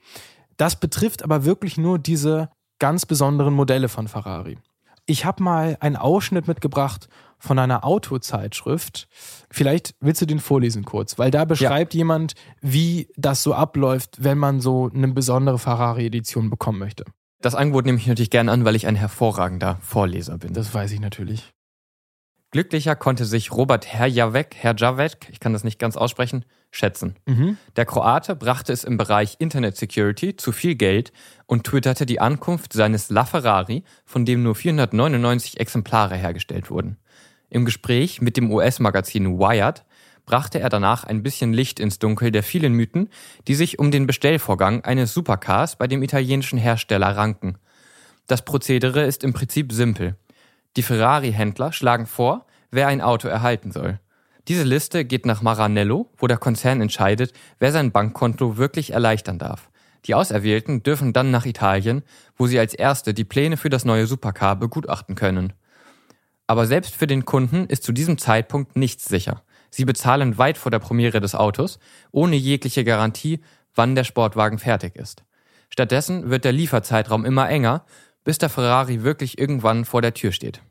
Das 0.57 0.75
betrifft 0.75 1.23
aber 1.23 1.45
wirklich 1.45 1.79
nur 1.79 2.01
diese 2.01 2.49
ganz 2.81 3.07
besonderen 3.07 3.55
Modelle 3.55 3.89
von 3.89 4.09
Ferrari. 4.09 4.59
Ich 5.07 5.25
habe 5.25 5.43
mal 5.43 5.77
einen 5.81 5.97
Ausschnitt 5.97 6.49
mitgebracht 6.49 7.09
von 7.39 7.59
einer 7.59 7.85
Autozeitschrift. 7.85 9.09
Vielleicht 9.51 9.95
willst 10.01 10.21
du 10.23 10.27
den 10.27 10.41
vorlesen 10.41 10.85
kurz, 10.85 11.19
weil 11.19 11.31
da 11.31 11.45
beschreibt 11.45 11.95
ja. 11.95 11.99
jemand, 11.99 12.35
wie 12.61 13.09
das 13.17 13.43
so 13.43 13.55
abläuft, 13.55 14.23
wenn 14.23 14.39
man 14.39 14.61
so 14.61 14.91
eine 14.93 15.09
besondere 15.09 15.59
Ferrari-Edition 15.59 16.51
bekommen 16.51 16.79
möchte. 16.79 17.05
Das 17.41 17.55
Angebot 17.55 17.85
nehme 17.85 17.99
ich 17.99 18.07
natürlich 18.07 18.31
gerne 18.31 18.51
an, 18.51 18.65
weil 18.65 18.77
ich 18.77 18.87
ein 18.87 18.97
hervorragender 18.97 19.79
Vorleser 19.83 20.39
bin. 20.39 20.55
Das 20.55 20.73
weiß 20.73 20.91
ich 20.93 21.01
natürlich. 21.01 21.53
Glücklicher 22.51 22.97
konnte 22.97 23.25
sich 23.27 23.53
Robert 23.53 23.87
Herjavec, 23.93 24.55
Herjavec, 24.55 25.29
ich 25.31 25.41
kann 25.41 25.53
das 25.53 25.65
nicht 25.65 25.79
ganz 25.79 25.97
aussprechen, 25.97 26.45
schätzen. 26.77 27.17
Mhm. 27.27 27.59
Der 27.77 27.85
Kroate 27.85 28.37
brachte 28.37 28.73
es 28.73 28.85
im 28.85 28.97
Bereich 28.97 29.37
Internet 29.39 29.77
Security 29.77 30.37
zu 30.37 30.53
viel 30.53 30.75
Geld 30.75 31.13
und 31.47 31.65
twitterte 31.65 32.07
die 32.07 32.21
Ankunft 32.21 32.73
seines 32.73 33.11
LaFerrari, 33.11 33.83
von 34.05 34.25
dem 34.25 34.43
nur 34.43 34.55
499 34.55 35.59
Exemplare 35.59 36.17
hergestellt 36.17 36.71
wurden. 36.71 36.99
Im 37.49 37.65
Gespräch 37.65 38.21
mit 38.21 38.37
dem 38.37 38.51
US-Magazin 38.51 39.39
Wired 39.39 39.85
brachte 40.27 40.59
er 40.59 40.69
danach 40.69 41.05
ein 41.05 41.23
bisschen 41.23 41.53
Licht 41.53 41.81
ins 41.81 41.99
Dunkel 41.99 42.33
der 42.33 42.43
vielen 42.43 42.73
Mythen, 42.73 43.09
die 43.47 43.55
sich 43.55 43.79
um 43.79 43.91
den 43.91 44.07
Bestellvorgang 44.07 44.85
eines 44.85 45.15
Supercars 45.15 45.77
bei 45.77 45.87
dem 45.87 46.03
italienischen 46.03 46.59
Hersteller 46.59 47.17
ranken. 47.17 47.59
Das 48.27 48.45
Prozedere 48.45 49.05
ist 49.05 49.23
im 49.23 49.33
Prinzip 49.33 49.73
simpel. 49.73 50.17
Die 50.77 50.83
Ferrari-Händler 50.83 51.73
schlagen 51.73 52.07
vor, 52.07 52.47
wer 52.71 52.89
ein 52.89 53.01
Auto 53.01 53.29
erhalten 53.29 53.71
soll. 53.71 54.01
Diese 54.49 54.63
Liste 54.63 55.05
geht 55.05 55.27
nach 55.27 55.43
Maranello, 55.43 56.09
wo 56.19 56.29
der 56.29 56.37
Konzern 56.37 56.81
entscheidet, 56.81 57.33
wer 57.59 57.73
sein 57.73 57.91
Bankkonto 57.91 58.57
wirklich 58.57 58.93
erleichtern 58.93 59.39
darf. 59.39 59.71
Die 60.05 60.15
Auserwählten 60.15 60.85
dürfen 60.85 61.13
dann 61.13 61.33
nach 61.33 61.47
Italien, 61.47 62.03
wo 62.37 62.47
sie 62.47 62.59
als 62.59 62.73
Erste 62.73 63.13
die 63.13 63.25
Pläne 63.25 63.57
für 63.57 63.71
das 63.71 63.85
neue 63.85 64.07
Supercar 64.07 64.55
begutachten 64.55 65.17
können. 65.17 65.53
Aber 66.47 66.67
selbst 66.67 66.95
für 66.95 67.09
den 67.09 67.25
Kunden 67.25 67.67
ist 67.67 67.83
zu 67.83 67.91
diesem 67.91 68.19
Zeitpunkt 68.19 68.77
nichts 68.77 69.07
sicher. 69.07 69.43
Sie 69.71 69.85
bezahlen 69.85 70.39
weit 70.39 70.59
vor 70.59 70.71
der 70.71 70.79
Premiere 70.79 71.21
des 71.21 71.35
Autos, 71.35 71.81
ohne 72.13 72.37
jegliche 72.37 72.85
Garantie, 72.85 73.41
wann 73.75 73.97
der 73.97 74.05
Sportwagen 74.05 74.61
fertig 74.61 74.95
ist. 74.95 75.25
Stattdessen 75.71 76.31
wird 76.31 76.45
der 76.45 76.53
Lieferzeitraum 76.53 77.25
immer 77.25 77.49
enger, 77.49 77.85
bis 78.23 78.39
der 78.39 78.49
Ferrari 78.49 79.03
wirklich 79.03 79.39
irgendwann 79.39 79.85
vor 79.85 80.03
der 80.03 80.15
Tür 80.15 80.31
steht. 80.31 80.63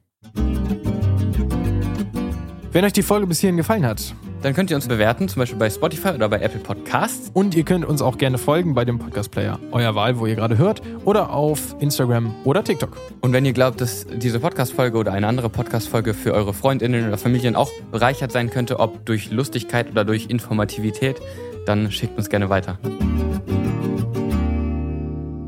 Wenn 2.76 2.84
euch 2.84 2.92
die 2.92 3.04
Folge 3.04 3.26
bis 3.26 3.40
hierhin 3.40 3.56
gefallen 3.56 3.86
hat, 3.86 4.14
dann 4.42 4.54
könnt 4.54 4.70
ihr 4.70 4.76
uns 4.76 4.86
bewerten, 4.86 5.30
zum 5.30 5.40
Beispiel 5.40 5.58
bei 5.58 5.70
Spotify 5.70 6.10
oder 6.10 6.28
bei 6.28 6.42
Apple 6.42 6.60
Podcasts. 6.60 7.32
Und 7.34 7.56
ihr 7.56 7.64
könnt 7.64 7.86
uns 7.86 8.02
auch 8.02 8.18
gerne 8.18 8.38
folgen 8.38 8.74
bei 8.74 8.84
dem 8.84 9.00
Podcast-Player, 9.00 9.58
euer 9.72 9.96
Wahl, 9.96 10.20
wo 10.20 10.26
ihr 10.26 10.36
gerade 10.36 10.58
hört, 10.58 10.82
oder 11.06 11.30
auf 11.30 11.78
Instagram 11.80 12.36
oder 12.44 12.66
TikTok. 12.66 12.98
Und 13.22 13.32
wenn 13.32 13.46
ihr 13.46 13.54
glaubt, 13.54 13.80
dass 13.80 14.06
diese 14.06 14.42
Podcast-Folge 14.42 14.98
oder 14.98 15.14
eine 15.14 15.26
andere 15.26 15.50
Podcast-Folge 15.50 16.14
für 16.14 16.34
eure 16.34 16.54
Freundinnen 16.54 17.08
oder 17.08 17.18
Familien 17.18 17.56
auch 17.56 17.72
bereichert 17.94 18.34
sein 18.34 18.50
könnte, 18.50 18.78
ob 18.82 19.06
durch 19.06 19.32
Lustigkeit 19.32 19.90
oder 19.90 20.04
durch 20.04 20.26
Informativität, 20.26 21.22
dann 21.66 21.94
schickt 21.94 22.18
uns 22.18 22.28
gerne 22.28 22.50
weiter. 22.50 22.78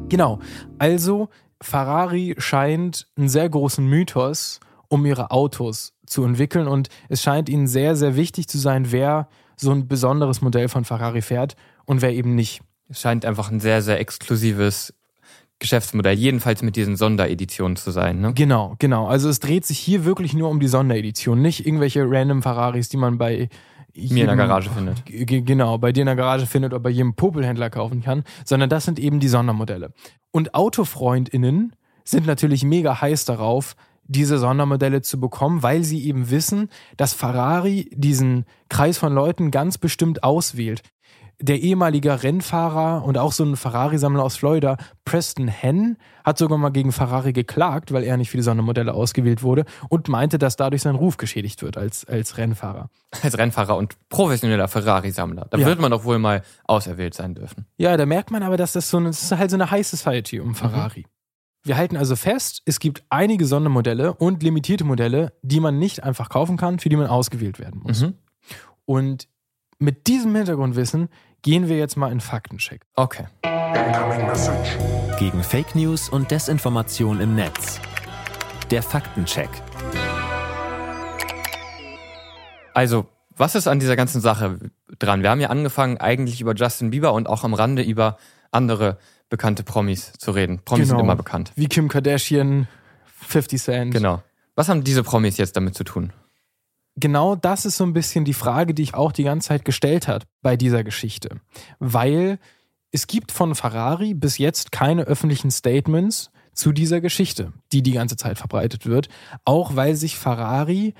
Genau. 0.07 0.39
Also, 0.79 1.27
Ferrari 1.59 2.35
scheint 2.37 3.05
einen 3.17 3.27
sehr 3.27 3.49
großen 3.49 3.85
Mythos 3.85 4.61
um 4.89 5.05
ihre 5.05 5.31
Autos 5.31 5.93
zu 6.05 6.23
entwickeln. 6.23 6.67
Und 6.67 6.89
es 7.09 7.21
scheint 7.21 7.49
ihnen 7.49 7.67
sehr, 7.67 7.95
sehr 7.95 8.15
wichtig 8.15 8.47
zu 8.47 8.57
sein, 8.57 8.91
wer 8.91 9.27
so 9.55 9.71
ein 9.71 9.87
besonderes 9.87 10.41
Modell 10.41 10.69
von 10.69 10.85
Ferrari 10.85 11.21
fährt 11.21 11.55
und 11.85 12.01
wer 12.01 12.13
eben 12.13 12.35
nicht. 12.35 12.61
Es 12.89 13.01
scheint 13.01 13.25
einfach 13.25 13.51
ein 13.51 13.59
sehr, 13.59 13.81
sehr 13.81 13.99
exklusives 13.99 14.93
Geschäftsmodell, 15.59 16.15
jedenfalls 16.15 16.61
mit 16.61 16.75
diesen 16.75 16.95
Sondereditionen 16.95 17.75
zu 17.77 17.89
sein. 17.89 18.21
Ne? 18.21 18.33
Genau, 18.33 18.75
genau. 18.77 19.07
Also 19.07 19.27
es 19.27 19.39
dreht 19.39 19.65
sich 19.65 19.79
hier 19.79 20.05
wirklich 20.05 20.33
nur 20.33 20.49
um 20.49 20.59
die 20.59 20.67
Sonderedition, 20.67 21.41
nicht 21.41 21.65
irgendwelche 21.65 22.05
random 22.07 22.43
Ferraris, 22.43 22.89
die 22.89 22.97
man 22.97 23.17
bei 23.17 23.49
mir 23.95 24.21
in 24.21 24.27
der 24.27 24.35
Garage 24.35 24.69
findet. 24.69 25.03
Genau, 25.07 25.79
bei 25.79 25.91
dir 25.91 26.01
in 26.01 26.05
der 26.05 26.15
Garage 26.15 26.45
findet 26.45 26.73
oder 26.73 26.79
bei 26.79 26.91
jedem 26.91 27.15
Popelhändler 27.15 27.71
kaufen 27.71 28.03
kann, 28.03 28.23
sondern 28.45 28.69
das 28.69 28.85
sind 28.85 28.99
eben 28.99 29.19
die 29.19 29.27
Sondermodelle. 29.27 29.93
Und 30.31 30.53
AutofreundInnen 30.53 31.75
sind 32.03 32.27
natürlich 32.27 32.63
mega 32.63 33.01
heiß 33.01 33.25
darauf, 33.25 33.75
diese 34.07 34.37
Sondermodelle 34.37 35.01
zu 35.01 35.19
bekommen, 35.19 35.63
weil 35.63 35.83
sie 35.83 36.05
eben 36.05 36.29
wissen, 36.29 36.69
dass 36.97 37.13
Ferrari 37.13 37.89
diesen 37.93 38.45
Kreis 38.69 38.97
von 38.97 39.13
Leuten 39.13 39.51
ganz 39.51 39.77
bestimmt 39.77 40.23
auswählt. 40.23 40.81
Der 41.39 41.59
ehemalige 41.59 42.23
Rennfahrer 42.23 43.05
und 43.05 43.19
auch 43.19 43.31
so 43.31 43.43
ein 43.43 43.55
Ferrari-Sammler 43.55 44.23
aus 44.23 44.37
Florida, 44.37 44.75
Preston 45.05 45.47
Henn, 45.47 45.97
hat 46.23 46.39
sogar 46.39 46.57
mal 46.57 46.69
gegen 46.69 46.91
Ferrari 46.91 47.31
geklagt, 47.31 47.93
weil 47.93 48.03
er 48.03 48.17
nicht 48.17 48.31
für 48.31 48.37
die 48.37 48.43
Sondermodelle 48.43 48.91
ausgewählt 48.91 49.43
wurde 49.43 49.65
und 49.87 50.07
meinte, 50.07 50.39
dass 50.39 50.55
dadurch 50.55 50.81
sein 50.81 50.95
Ruf 50.95 51.17
geschädigt 51.17 51.61
wird 51.61 51.77
als, 51.77 52.05
als 52.05 52.39
Rennfahrer. 52.39 52.89
Als 53.21 53.37
Rennfahrer 53.37 53.77
und 53.77 53.93
professioneller 54.09 54.67
Ferrari-Sammler. 54.67 55.45
Da 55.51 55.59
ja. 55.59 55.67
wird 55.67 55.79
man 55.79 55.91
doch 55.91 56.05
wohl 56.05 56.17
mal 56.17 56.41
auserwählt 56.63 57.13
sein 57.13 57.35
dürfen. 57.35 57.67
Ja, 57.77 57.95
da 57.97 58.07
merkt 58.07 58.31
man 58.31 58.41
aber, 58.41 58.57
dass 58.57 58.71
das 58.71 58.89
so 58.89 58.97
eine, 58.97 59.09
das 59.09 59.21
ist 59.21 59.31
halt 59.37 59.51
so 59.51 59.57
eine 59.57 59.69
High 59.69 59.85
Society 59.85 60.39
um 60.39 60.55
Ferrari. 60.55 61.01
Mhm. 61.01 61.16
Wir 61.67 61.75
halten 61.75 61.97
also 61.97 62.15
fest, 62.15 62.61
es 62.63 62.79
gibt 62.79 63.03
einige 63.09 63.45
Sondermodelle 63.45 64.13
und 64.13 64.41
limitierte 64.41 64.85
Modelle, 64.85 65.33
die 65.41 65.59
man 65.59 65.77
nicht 65.77 66.01
einfach 66.01 66.29
kaufen 66.29 66.55
kann, 66.55 66.79
für 66.79 66.87
die 66.87 66.95
man 66.95 67.07
ausgewählt 67.07 67.59
werden 67.59 67.81
muss. 67.83 68.03
Mhm. 68.03 68.13
Und 68.85 69.27
mit 69.77 70.07
diesem 70.07 70.33
Hintergrundwissen 70.33 71.09
gehen 71.41 71.67
wir 71.67 71.77
jetzt 71.77 71.97
mal 71.97 72.09
in 72.09 72.21
Faktencheck. 72.21 72.85
Okay. 72.95 73.25
Gegen 75.19 75.43
Fake 75.43 75.75
News 75.75 76.07
und 76.07 76.31
Desinformation 76.31 77.19
im 77.19 77.35
Netz. 77.35 77.81
Der 78.71 78.81
Faktencheck. 78.81 79.49
Also, 82.73 83.07
was 83.35 83.55
ist 83.55 83.67
an 83.67 83.81
dieser 83.81 83.97
ganzen 83.97 84.21
Sache 84.21 84.57
dran? 84.99 85.21
Wir 85.21 85.31
haben 85.31 85.41
ja 85.41 85.49
angefangen 85.49 85.97
eigentlich 85.97 86.39
über 86.39 86.55
Justin 86.55 86.91
Bieber 86.91 87.11
und 87.11 87.27
auch 87.27 87.43
am 87.43 87.53
Rande 87.53 87.81
über 87.81 88.15
andere 88.51 88.97
bekannte 89.29 89.63
Promis 89.63 90.13
zu 90.17 90.31
reden. 90.31 90.59
Promis 90.63 90.87
genau. 90.87 90.99
sind 90.99 91.05
immer 91.05 91.15
bekannt. 91.15 91.51
Wie 91.55 91.67
Kim 91.67 91.87
Kardashian, 91.87 92.67
50 93.05 93.61
Cent. 93.61 93.93
Genau. 93.93 94.23
Was 94.55 94.69
haben 94.69 94.83
diese 94.83 95.03
Promis 95.03 95.37
jetzt 95.37 95.55
damit 95.55 95.75
zu 95.75 95.83
tun? 95.83 96.13
Genau 96.95 97.35
das 97.35 97.65
ist 97.65 97.77
so 97.77 97.83
ein 97.83 97.93
bisschen 97.93 98.25
die 98.25 98.33
Frage, 98.33 98.73
die 98.73 98.81
ich 98.81 98.95
auch 98.95 99.11
die 99.11 99.23
ganze 99.23 99.49
Zeit 99.49 99.65
gestellt 99.65 100.07
hat 100.07 100.25
bei 100.41 100.57
dieser 100.57 100.83
Geschichte. 100.83 101.41
Weil 101.77 102.39
es 102.91 103.05
gibt 103.05 103.31
von 103.31 103.53
Ferrari 103.53 104.13
bis 104.13 104.39
jetzt 104.39 104.71
keine 104.71 105.03
öffentlichen 105.03 105.51
Statements 105.51 106.31
zu 106.53 106.71
dieser 106.71 107.01
Geschichte, 107.01 107.53
die 107.71 107.83
die 107.83 107.91
ganze 107.91 108.17
Zeit 108.17 108.39
verbreitet 108.39 108.87
wird. 108.87 109.09
Auch 109.45 109.75
weil 109.75 109.95
sich 109.95 110.17
Ferrari 110.17 110.95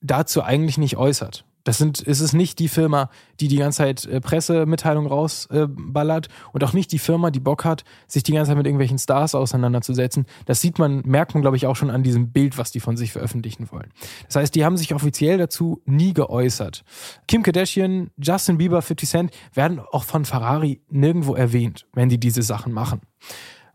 dazu 0.00 0.42
eigentlich 0.42 0.78
nicht 0.78 0.96
äußert. 0.96 1.44
Das 1.64 1.78
sind, 1.78 2.06
es 2.06 2.20
ist 2.20 2.32
nicht 2.32 2.58
die 2.58 2.68
Firma, 2.68 3.10
die 3.38 3.48
die 3.48 3.56
ganze 3.56 3.78
Zeit 3.78 4.04
äh, 4.06 4.20
Pressemitteilungen 4.20 5.10
rausballert 5.10 6.26
äh, 6.26 6.30
und 6.52 6.64
auch 6.64 6.72
nicht 6.72 6.92
die 6.92 6.98
Firma, 6.98 7.30
die 7.30 7.40
Bock 7.40 7.64
hat, 7.64 7.84
sich 8.06 8.22
die 8.22 8.32
ganze 8.32 8.50
Zeit 8.50 8.56
mit 8.56 8.66
irgendwelchen 8.66 8.98
Stars 8.98 9.34
auseinanderzusetzen. 9.34 10.26
Das 10.46 10.60
sieht 10.60 10.78
man, 10.78 11.02
merkt 11.04 11.34
man, 11.34 11.42
glaube 11.42 11.56
ich, 11.56 11.66
auch 11.66 11.76
schon 11.76 11.90
an 11.90 12.02
diesem 12.02 12.32
Bild, 12.32 12.58
was 12.58 12.70
die 12.70 12.80
von 12.80 12.96
sich 12.96 13.12
veröffentlichen 13.12 13.70
wollen. 13.70 13.90
Das 14.26 14.36
heißt, 14.36 14.54
die 14.54 14.64
haben 14.64 14.76
sich 14.76 14.94
offiziell 14.94 15.38
dazu 15.38 15.82
nie 15.84 16.14
geäußert. 16.14 16.84
Kim 17.28 17.42
Kardashian, 17.42 18.10
Justin 18.16 18.58
Bieber, 18.58 18.82
50 18.82 19.08
Cent 19.08 19.30
werden 19.52 19.80
auch 19.80 20.04
von 20.04 20.24
Ferrari 20.24 20.82
nirgendwo 20.88 21.34
erwähnt, 21.34 21.86
wenn 21.92 22.08
die 22.08 22.18
diese 22.18 22.42
Sachen 22.42 22.72
machen. 22.72 23.00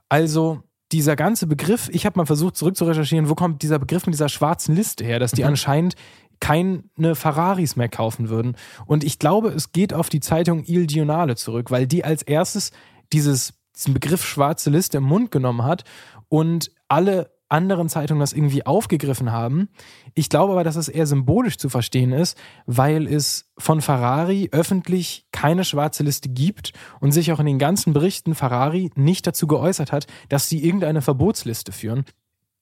Also 0.09 0.63
dieser 0.91 1.15
ganze 1.15 1.47
Begriff, 1.47 1.89
ich 1.91 2.05
habe 2.05 2.17
mal 2.19 2.25
versucht 2.25 2.55
zurückzurecherchieren, 2.55 3.29
wo 3.29 3.35
kommt 3.35 3.63
dieser 3.63 3.79
Begriff 3.79 4.05
mit 4.05 4.13
dieser 4.13 4.29
schwarzen 4.29 4.75
Liste 4.75 5.03
her, 5.03 5.19
dass 5.19 5.31
die 5.31 5.41
mhm. 5.41 5.49
anscheinend 5.49 5.95
keine 6.39 6.83
Ferraris 7.13 7.75
mehr 7.75 7.89
kaufen 7.89 8.29
würden. 8.29 8.55
Und 8.85 9.03
ich 9.03 9.19
glaube, 9.19 9.49
es 9.49 9.71
geht 9.71 9.93
auf 9.93 10.09
die 10.09 10.19
Zeitung 10.19 10.63
Il 10.65 10.87
Giornale 10.87 11.35
zurück, 11.35 11.71
weil 11.71 11.87
die 11.87 12.03
als 12.03 12.21
erstes 12.21 12.71
dieses, 13.13 13.53
diesen 13.75 13.93
Begriff 13.93 14.25
schwarze 14.25 14.69
Liste 14.69 14.97
im 14.97 15.03
Mund 15.03 15.31
genommen 15.31 15.63
hat 15.63 15.83
und 16.29 16.71
alle 16.87 17.35
anderen 17.47 17.89
Zeitungen 17.89 18.19
das 18.19 18.33
irgendwie 18.33 18.65
aufgegriffen 18.65 19.31
haben. 19.31 19.69
Ich 20.13 20.29
glaube 20.29 20.53
aber, 20.53 20.63
dass 20.63 20.75
es 20.75 20.89
eher 20.89 21.05
symbolisch 21.05 21.57
zu 21.57 21.69
verstehen 21.69 22.11
ist, 22.11 22.37
weil 22.65 23.07
es 23.07 23.51
von 23.57 23.81
Ferrari 23.81 24.49
öffentlich 24.51 25.27
keine 25.31 25.63
schwarze 25.63 26.03
Liste 26.03 26.29
gibt 26.29 26.73
und 26.99 27.11
sich 27.11 27.31
auch 27.31 27.39
in 27.39 27.45
den 27.45 27.59
ganzen 27.59 27.93
Berichten 27.93 28.33
Ferrari 28.33 28.91
nicht 28.95 29.27
dazu 29.27 29.47
geäußert 29.47 29.91
hat, 29.91 30.07
dass 30.29 30.49
sie 30.49 30.63
irgendeine 30.63 31.01
Verbotsliste 31.01 31.71
führen. 31.71 32.05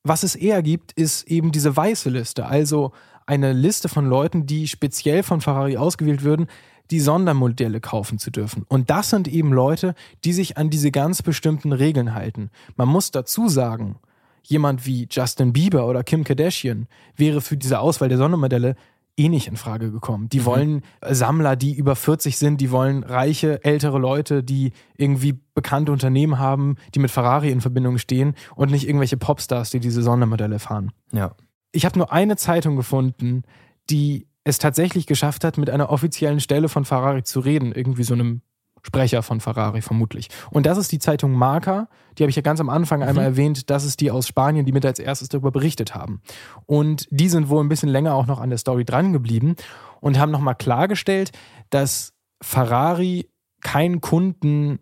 Was 0.03 0.23
es 0.23 0.35
eher 0.35 0.61
gibt, 0.61 0.91
ist 0.91 1.23
eben 1.29 1.53
diese 1.53 1.75
weiße 1.75 2.09
Liste, 2.09 2.45
also 2.45 2.91
eine 3.25 3.53
Liste 3.53 3.89
von 3.89 4.05
Leuten, 4.05 4.45
die 4.45 4.67
speziell 4.67 5.23
von 5.23 5.41
Ferrari 5.41 5.77
ausgewählt 5.77 6.23
würden, 6.23 6.47
die 6.91 6.99
Sondermodelle 6.99 7.79
kaufen 7.79 8.19
zu 8.19 8.29
dürfen. 8.29 8.65
Und 8.67 8.89
das 8.89 9.09
sind 9.09 9.27
eben 9.27 9.53
Leute, 9.53 9.95
die 10.25 10.33
sich 10.33 10.57
an 10.57 10.69
diese 10.69 10.91
ganz 10.91 11.21
bestimmten 11.21 11.71
Regeln 11.71 12.13
halten. 12.13 12.49
Man 12.75 12.89
muss 12.89 13.11
dazu 13.11 13.47
sagen, 13.47 13.95
jemand 14.43 14.85
wie 14.85 15.07
Justin 15.09 15.53
Bieber 15.53 15.87
oder 15.87 16.03
Kim 16.03 16.23
Kardashian 16.25 16.87
wäre 17.15 17.39
für 17.41 17.55
diese 17.55 17.79
Auswahl 17.79 18.09
der 18.09 18.17
Sondermodelle 18.17 18.75
eh 19.15 19.29
nicht 19.29 19.47
in 19.47 19.57
Frage 19.57 19.91
gekommen. 19.91 20.27
Die 20.29 20.39
Mhm. 20.39 20.45
wollen 20.45 20.81
Sammler, 21.07 21.55
die 21.55 21.73
über 21.75 21.95
40 21.95 22.37
sind, 22.37 22.59
die 22.59 22.71
wollen 22.71 23.03
reiche, 23.03 23.63
ältere 23.63 23.99
Leute, 23.99 24.43
die 24.43 24.71
irgendwie 24.97 25.39
bekannte 25.53 25.91
Unternehmen 25.91 26.39
haben, 26.39 26.75
die 26.95 26.99
mit 26.99 27.11
Ferrari 27.11 27.51
in 27.51 27.61
Verbindung 27.61 27.99
stehen 27.99 28.33
und 28.55 28.71
nicht 28.71 28.87
irgendwelche 28.87 29.17
Popstars, 29.17 29.69
die 29.69 29.79
diese 29.79 30.01
Sondermodelle 30.01 30.59
fahren. 30.59 30.91
Ja. 31.11 31.35
Ich 31.73 31.85
habe 31.85 31.97
nur 31.99 32.13
eine 32.13 32.37
Zeitung 32.37 32.77
gefunden, 32.77 33.43
die 33.89 34.27
es 34.45 34.59
tatsächlich 34.59 35.07
geschafft 35.07 35.43
hat, 35.43 35.57
mit 35.57 35.69
einer 35.69 35.89
offiziellen 35.89 36.39
Stelle 36.39 36.69
von 36.69 36.85
Ferrari 36.85 37.23
zu 37.23 37.41
reden, 37.41 37.73
irgendwie 37.73 38.03
so 38.03 38.13
einem 38.13 38.41
Sprecher 38.85 39.23
von 39.23 39.39
Ferrari 39.39 39.81
vermutlich. 39.81 40.27
Und 40.51 40.65
das 40.65 40.77
ist 40.77 40.91
die 40.91 40.99
Zeitung 40.99 41.31
Marca, 41.33 41.87
die 42.17 42.23
habe 42.23 42.29
ich 42.29 42.35
ja 42.35 42.41
ganz 42.41 42.59
am 42.59 42.69
Anfang 42.69 43.01
einmal 43.01 43.23
erwähnt, 43.23 43.69
das 43.69 43.85
ist 43.85 44.01
die 44.01 44.11
aus 44.11 44.27
Spanien, 44.27 44.65
die 44.65 44.73
mit 44.73 44.85
als 44.85 44.99
erstes 44.99 45.29
darüber 45.29 45.51
berichtet 45.51 45.95
haben. 45.95 46.21
Und 46.65 47.07
die 47.09 47.29
sind 47.29 47.49
wohl 47.49 47.63
ein 47.63 47.69
bisschen 47.69 47.89
länger 47.89 48.13
auch 48.13 48.27
noch 48.27 48.41
an 48.41 48.49
der 48.49 48.59
Story 48.59 48.83
dran 48.83 49.13
geblieben 49.13 49.55
und 50.01 50.19
haben 50.19 50.31
nochmal 50.31 50.55
klargestellt, 50.55 51.31
dass 51.69 52.13
Ferrari 52.41 53.29
keinen 53.61 54.01
Kunden 54.01 54.79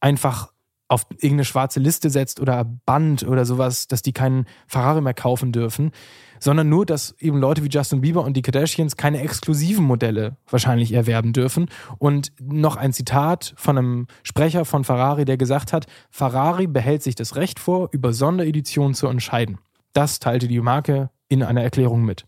einfach 0.00 0.50
auf 0.88 1.06
irgendeine 1.10 1.44
schwarze 1.44 1.80
Liste 1.80 2.10
setzt 2.10 2.40
oder 2.40 2.64
Band 2.64 3.22
oder 3.22 3.44
sowas, 3.44 3.86
dass 3.86 4.02
die 4.02 4.12
keinen 4.12 4.46
Ferrari 4.66 5.00
mehr 5.00 5.14
kaufen 5.14 5.52
dürfen, 5.52 5.90
sondern 6.42 6.68
nur, 6.68 6.84
dass 6.84 7.14
eben 7.20 7.38
Leute 7.38 7.62
wie 7.62 7.68
Justin 7.68 8.00
Bieber 8.00 8.24
und 8.24 8.36
die 8.36 8.42
Kardashians 8.42 8.96
keine 8.96 9.20
exklusiven 9.20 9.84
Modelle 9.84 10.36
wahrscheinlich 10.50 10.92
erwerben 10.92 11.32
dürfen. 11.32 11.70
Und 11.98 12.32
noch 12.40 12.74
ein 12.74 12.92
Zitat 12.92 13.54
von 13.56 13.78
einem 13.78 14.06
Sprecher 14.24 14.64
von 14.64 14.82
Ferrari, 14.82 15.24
der 15.24 15.36
gesagt 15.36 15.72
hat, 15.72 15.86
Ferrari 16.10 16.66
behält 16.66 17.04
sich 17.04 17.14
das 17.14 17.36
Recht 17.36 17.60
vor, 17.60 17.90
über 17.92 18.12
Sondereditionen 18.12 18.94
zu 18.94 19.06
entscheiden. 19.06 19.58
Das 19.92 20.18
teilte 20.18 20.48
die 20.48 20.60
Marke 20.60 21.10
in 21.28 21.44
einer 21.44 21.62
Erklärung 21.62 22.04
mit. 22.04 22.26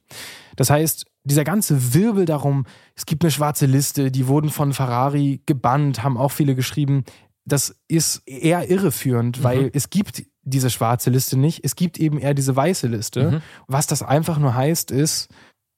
Das 0.54 0.70
heißt, 0.70 1.06
dieser 1.24 1.42
ganze 1.42 1.92
Wirbel 1.92 2.24
darum, 2.24 2.66
es 2.94 3.06
gibt 3.06 3.24
eine 3.24 3.32
schwarze 3.32 3.66
Liste, 3.66 4.12
die 4.12 4.28
wurden 4.28 4.50
von 4.50 4.72
Ferrari 4.72 5.42
gebannt, 5.44 6.04
haben 6.04 6.18
auch 6.18 6.30
viele 6.30 6.54
geschrieben, 6.54 7.04
das 7.46 7.74
ist 7.88 8.22
eher 8.26 8.70
irreführend, 8.70 9.42
weil 9.42 9.70
es 9.74 9.90
gibt 9.90 10.22
diese 10.44 10.70
schwarze 10.70 11.10
Liste 11.10 11.38
nicht. 11.38 11.64
Es 11.64 11.76
gibt 11.76 11.98
eben 11.98 12.18
eher 12.18 12.34
diese 12.34 12.54
weiße 12.54 12.86
Liste. 12.86 13.30
Mhm. 13.30 13.42
Was 13.66 13.86
das 13.86 14.02
einfach 14.02 14.38
nur 14.38 14.54
heißt, 14.54 14.90
ist, 14.90 15.28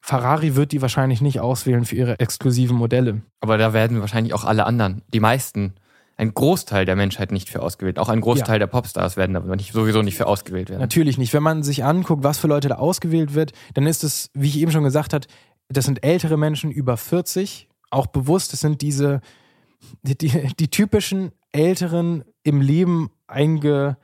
Ferrari 0.01 0.55
wird 0.55 0.73
die 0.73 0.83
wahrscheinlich 0.83 1.21
nicht 1.21 1.41
auswählen 1.41 1.85
für 1.85 1.97
ihre 1.97 2.21
exklusiven 2.21 2.77
Modelle. 2.77 3.23
Aber 3.41 3.59
da 3.59 3.73
werden 3.73 4.01
wahrscheinlich 4.01 4.35
auch 4.35 4.45
alle 4.45 4.65
anderen, 4.65 5.03
die 5.13 5.21
meisten, 5.21 5.75
ein 6.17 6.33
Großteil 6.33 6.85
der 6.85 6.97
Menschheit 6.97 7.31
nicht 7.31 7.51
für 7.51 7.61
ausgewählt. 7.61 7.99
Auch 7.99 8.09
ein 8.09 8.21
Großteil 8.21 8.59
der 8.59 8.69
Popstars 8.69 9.17
werden 9.17 9.37
aber 9.37 9.55
nicht, 9.57 9.73
sowieso 9.73 10.03
nicht 10.03 10.17
für 10.17 10.27
ausgewählt 10.27 10.71
werden. 10.71 10.81
Natürlich 10.81 11.19
nicht. 11.19 11.35
Wenn 11.35 11.43
man 11.43 11.63
sich 11.63 11.85
anguckt, 11.85 12.25
was 12.25 12.39
für 12.39 12.47
Leute 12.47 12.69
da 12.69 12.77
ausgewählt 12.77 13.35
wird, 13.35 13.53
dann 13.75 13.87
ist 13.87 14.03
es, 14.03 14.31
wie 14.33 14.49
ich 14.49 14.59
eben 14.59 14.73
schon 14.73 14.85
gesagt 14.85 15.13
habe, 15.13 15.27
das 15.69 15.85
sind 15.85 16.05
ältere 16.05 16.37
Menschen 16.37 16.71
über 16.71 16.97
40, 16.97 17.69
auch 17.91 18.07
bewusst, 18.07 18.53
das 18.53 18.61
sind 18.61 18.81
diese, 18.81 19.21
die, 20.03 20.17
die, 20.17 20.55
die 20.59 20.69
typischen 20.69 21.33
älteren, 21.53 22.25
im 22.45 22.61
Leben 22.61 23.11
einge, 23.27 23.99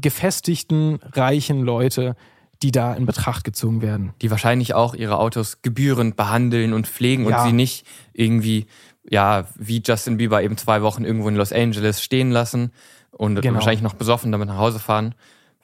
gefestigten, 0.00 0.98
reichen 1.12 1.60
Leute, 1.62 2.16
die 2.62 2.72
da 2.72 2.94
in 2.94 3.06
Betracht 3.06 3.44
gezogen 3.44 3.82
werden. 3.82 4.12
Die 4.20 4.30
wahrscheinlich 4.30 4.74
auch 4.74 4.94
ihre 4.94 5.18
Autos 5.18 5.62
gebührend 5.62 6.16
behandeln 6.16 6.72
und 6.72 6.86
pflegen 6.88 7.28
Ja. 7.28 7.38
und 7.42 7.46
sie 7.48 7.52
nicht 7.54 7.86
irgendwie, 8.12 8.66
ja, 9.08 9.46
wie 9.56 9.80
Justin 9.84 10.16
Bieber 10.16 10.42
eben 10.42 10.56
zwei 10.56 10.82
Wochen 10.82 11.04
irgendwo 11.04 11.28
in 11.28 11.36
Los 11.36 11.52
Angeles 11.52 12.02
stehen 12.02 12.30
lassen 12.32 12.72
und 13.12 13.40
Genau. 13.40 13.54
wahrscheinlich 13.54 13.82
noch 13.82 13.94
besoffen 13.94 14.32
damit 14.32 14.48
nach 14.48 14.58
Hause 14.58 14.80
fahren. 14.80 15.14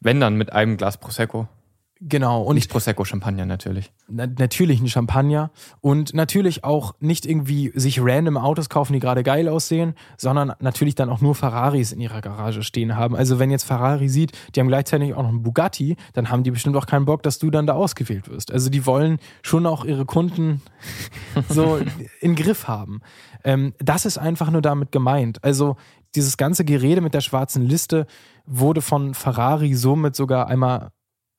Wenn 0.00 0.20
dann 0.20 0.36
mit 0.36 0.52
einem 0.52 0.76
Glas 0.76 0.98
Prosecco. 0.98 1.48
Genau. 2.00 2.42
Und 2.42 2.56
Nicht 2.56 2.70
Prosecco, 2.70 3.04
Champagner 3.04 3.46
natürlich. 3.46 3.92
Na, 4.08 4.26
natürlich 4.26 4.80
ein 4.80 4.88
Champagner 4.88 5.50
und 5.80 6.12
natürlich 6.12 6.64
auch 6.64 6.94
nicht 6.98 7.24
irgendwie 7.24 7.70
sich 7.74 8.00
random 8.00 8.36
Autos 8.36 8.68
kaufen, 8.68 8.92
die 8.94 8.98
gerade 8.98 9.22
geil 9.22 9.48
aussehen, 9.48 9.94
sondern 10.16 10.52
natürlich 10.58 10.96
dann 10.96 11.08
auch 11.08 11.20
nur 11.20 11.36
Ferraris 11.36 11.92
in 11.92 12.00
ihrer 12.00 12.20
Garage 12.20 12.64
stehen 12.64 12.96
haben. 12.96 13.14
Also 13.14 13.38
wenn 13.38 13.50
jetzt 13.50 13.64
Ferrari 13.64 14.08
sieht, 14.08 14.32
die 14.54 14.60
haben 14.60 14.68
gleichzeitig 14.68 15.14
auch 15.14 15.22
noch 15.22 15.28
einen 15.28 15.42
Bugatti, 15.42 15.96
dann 16.14 16.30
haben 16.30 16.42
die 16.42 16.50
bestimmt 16.50 16.76
auch 16.76 16.86
keinen 16.86 17.04
Bock, 17.04 17.22
dass 17.22 17.38
du 17.38 17.50
dann 17.50 17.66
da 17.66 17.74
ausgewählt 17.74 18.28
wirst. 18.28 18.52
Also 18.52 18.70
die 18.70 18.84
wollen 18.86 19.18
schon 19.42 19.64
auch 19.64 19.84
ihre 19.84 20.04
Kunden 20.04 20.62
so 21.48 21.78
in 22.20 22.34
Griff 22.34 22.66
haben. 22.66 23.02
Ähm, 23.44 23.72
das 23.78 24.04
ist 24.04 24.18
einfach 24.18 24.50
nur 24.50 24.62
damit 24.62 24.90
gemeint. 24.90 25.42
Also 25.44 25.76
dieses 26.16 26.36
ganze 26.36 26.64
Gerede 26.64 27.00
mit 27.00 27.14
der 27.14 27.20
schwarzen 27.20 27.62
Liste 27.62 28.06
wurde 28.46 28.82
von 28.82 29.14
Ferrari 29.14 29.74
somit 29.74 30.16
sogar 30.16 30.48
einmal 30.48 30.90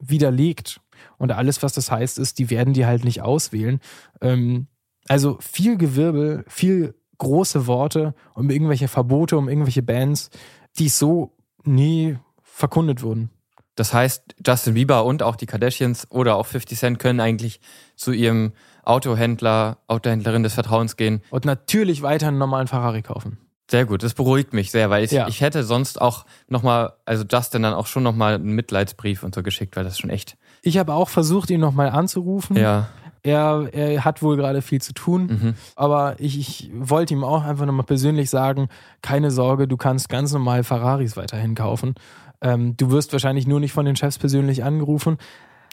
widerlegt. 0.10 0.82
Und 1.18 1.32
alles, 1.32 1.63
was 1.63 1.74
das 1.74 1.91
heißt, 1.91 2.20
ist, 2.20 2.39
die 2.39 2.50
werden 2.50 2.74
die 2.74 2.86
halt 2.86 3.04
nicht 3.04 3.22
auswählen. 3.22 3.80
Ähm, 4.22 4.68
also 5.08 5.38
viel 5.39 5.78
Gewirbel, 5.78 6.46
viel 6.48 6.96
große 7.18 7.68
Worte 7.68 8.13
um 8.34 8.50
irgendwelche 8.50 8.88
Verbote, 8.88 9.38
um 9.38 9.50
irgendwelche 9.50 9.84
Bands, 9.84 10.30
die 10.78 10.89
so 10.89 11.36
nie 11.63 12.18
verkundet 12.41 13.04
wurden. 13.04 13.30
Das 13.76 13.94
heißt, 13.94 14.36
Justin 14.46 14.74
Bieber 14.74 15.04
und 15.04 15.22
auch 15.22 15.36
die 15.36 15.46
Kardashians 15.46 16.10
oder 16.10 16.36
auch 16.38 16.46
50 16.46 16.80
Cent 16.80 17.00
können 17.00 17.20
eigentlich 17.20 17.60
zu 17.98 18.13
ihrem 18.13 18.54
Autohändler, 18.84 19.80
Autohändlerin 19.88 20.44
des 20.44 20.54
Vertrauens 20.54 20.96
gehen. 20.96 21.22
Und 21.30 21.44
natürlich 21.44 22.02
weiter 22.02 22.30
einen 22.30 22.38
normalen 22.38 22.68
Ferrari 22.68 23.02
kaufen. 23.02 23.38
Sehr 23.69 23.86
gut, 23.86 24.04
das 24.04 24.13
beruhigt 24.13 24.54
mich 24.54 24.69
sehr, 24.71 24.89
weil 24.91 25.04
ich, 25.04 25.12
Ja. 25.12 25.28
ich 25.28 25.41
hätte 25.41 25.63
sonst 25.63 25.99
auch 25.99 26.25
nochmal, 26.47 26.93
also 27.06 27.23
Justin 27.30 27.63
dann 27.63 27.73
auch 27.73 27.88
schon 27.88 28.04
nochmal 28.04 28.36
einen 28.36 28.51
Mitleidsbrief 28.51 29.23
und 29.23 29.34
so 29.34 29.41
geschickt, 29.41 29.75
weil 29.75 29.84
das 29.84 29.97
schon 29.97 30.10
echt. 30.12 30.38
Ich 30.62 30.78
habe 30.78 30.93
auch 30.93 31.10
versucht, 31.10 31.49
ihn 31.49 31.60
nochmal 31.62 31.89
anzurufen. 31.89 32.56
Ja. 32.58 32.89
Er, 33.23 33.67
er 33.73 34.06
hat 34.06 34.21
wohl 34.21 34.38
gerade 34.38 34.62
viel 34.62 34.82
zu 34.82 34.93
tun, 34.93 35.25
Mhm. 35.25 35.54
aber 35.75 36.15
ich, 36.19 36.38
ich 36.38 36.69
wollte 36.78 37.15
ihm 37.15 37.23
auch 37.23 37.43
einfach 37.43 37.65
nochmal 37.65 37.86
persönlich 37.88 38.30
sagen, 38.30 38.69
keine 39.01 39.32
Sorge, 39.32 39.67
du 39.67 39.78
kannst 39.78 40.10
ganz 40.10 40.32
normal 40.32 40.63
Ferraris 40.63 41.17
weiterhin 41.17 41.56
kaufen. 41.56 41.95
Ähm, 42.41 42.78
du 42.78 42.91
wirst 42.91 43.13
wahrscheinlich 43.13 43.47
nur 43.47 43.60
nicht 43.60 43.73
von 43.73 43.86
den 43.86 43.95
Chefs 43.95 44.19
persönlich 44.19 44.63
angerufen. 44.63 45.17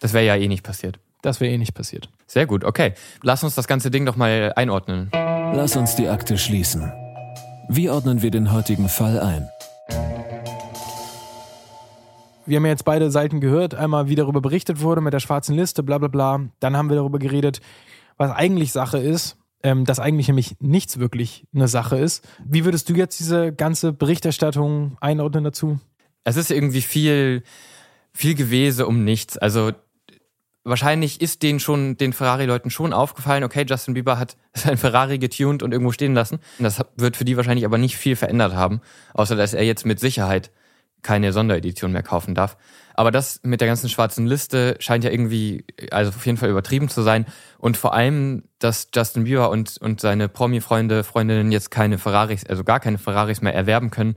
Das 0.01 0.15
wäre 0.15 0.25
ja 0.25 0.37
eh 0.37 0.49
nicht 0.49 0.63
passiert. 0.63 0.99
Das 1.21 1.41
wäre 1.41 1.53
eh 1.53 1.59
nicht 1.59 1.75
passiert. 1.75 2.09
Sehr 2.27 2.47
gut, 2.47 2.65
okay. 2.65 2.95
Lass 3.23 3.45
uns 3.45 3.55
das 3.55 3.69
ganze 3.69 3.91
Ding 3.91 4.07
doch 4.07 4.17
mal 4.17 4.55
einordnen. 4.57 5.11
Lass 5.13 5.77
uns 5.77 5.95
die 5.95 6.09
Akte 6.09 6.39
schließen. 6.39 6.91
Wie 7.69 7.89
ordnen 7.91 8.23
wir 8.23 8.31
den 8.31 8.53
heutigen 8.53 8.89
Fall 8.89 9.21
ein? 9.21 9.49
wir 12.47 12.57
haben 12.57 12.65
ja 12.65 12.73
jetzt 12.73 12.85
beide 12.85 13.11
Seiten 13.11 13.41
gehört, 13.41 13.75
einmal 13.75 14.09
wie 14.09 14.15
darüber 14.15 14.41
berichtet 14.41 14.81
wurde 14.81 15.01
mit 15.01 15.13
der 15.13 15.21
schwarzen 15.21 15.57
Liste, 15.57 15.83
bla 15.83 15.99
bla 15.99 16.09
bla. 16.09 16.41
Dann 16.61 16.77
haben 16.77 16.89
wir 16.89 16.97
darüber 16.97 17.19
geredet, 17.19 17.61
was 18.17 18.31
eigentlich 18.31 18.73
Sache 18.73 18.99
ist, 18.99 19.37
ähm, 19.63 19.85
dass 19.85 20.01
eigentlich 20.01 20.29
nämlich 20.29 20.57
nichts 20.61 20.99
wirklich 20.99 21.47
eine 21.55 21.69
Sache 21.69 21.99
ist. 21.99 22.27
Wie 22.45 22.65
würdest 22.65 22.89
du 22.89 22.95
jetzt 22.95 23.21
diese 23.21 23.53
ganze 23.53 23.93
Berichterstattung 23.93 24.97
einordnen 25.01 25.45
dazu? 25.45 25.79
Es 26.25 26.37
ist 26.37 26.51
irgendwie 26.51 26.83
viel, 26.83 27.43
viel 28.13 28.35
Gewese 28.35 28.87
um 28.87 29.05
nichts. 29.05 29.39
Also 29.39 29.73
wahrscheinlich 30.65 31.21
ist 31.21 31.43
denen 31.43 31.61
schon, 31.61 31.97
den 31.97 32.13
Ferrari-Leuten 32.13 32.71
schon 32.71 32.93
aufgefallen, 32.93 33.45
okay, 33.45 33.65
Justin 33.69 33.95
Bieber 33.95 34.19
hat 34.19 34.37
sein 34.55 34.77
Ferrari 34.77 35.19
getuned 35.19 35.63
und 35.63 35.73
irgendwo 35.73 35.93
stehen 35.93 36.15
lassen. 36.15 36.39
Das 36.59 36.81
wird 36.97 37.17
für 37.17 37.25
die 37.25 37.37
wahrscheinlich 37.37 37.65
aber 37.65 37.79
nicht 37.79 37.97
viel 37.97 38.17
verändert 38.17 38.55
haben, 38.55 38.81
außer 39.15 39.37
dass 39.37 39.55
er 39.55 39.65
jetzt 39.65 39.87
mit 39.87 40.01
Sicherheit 40.01 40.51
keine 41.03 41.33
Sonderedition 41.33 41.93
mehr 41.93 42.03
kaufen 42.03 42.35
darf. 42.35 42.57
Aber 42.95 43.11
das 43.11 43.41
mit 43.43 43.61
der 43.61 43.69
ganzen 43.69 43.89
schwarzen 43.89 44.27
Liste 44.27 44.77
scheint 44.79 45.03
ja 45.03 45.11
irgendwie, 45.11 45.65
also 45.91 46.11
auf 46.11 46.25
jeden 46.27 46.39
Fall 46.39 46.51
übertrieben 46.51 46.89
zu 46.89 47.03
sein. 47.03 47.27
Und 47.59 47.77
vor 47.77 47.95
allem, 47.95 48.45
dass 48.59 48.89
Justin 48.95 49.25
Bieber 49.25 49.51
und, 49.51 49.79
und 49.79 50.01
seine 50.01 50.29
Promi-Freunde, 50.29 51.03
Freundinnen 51.03 51.51
jetzt 51.51 51.71
keine 51.71 51.99
Ferraris, 51.99 52.47
also 52.47 52.63
gar 52.63 52.81
keine 52.81 52.99
Ferraris 52.99 53.41
mehr 53.41 53.55
erwerben 53.55 53.91
können, 53.91 54.17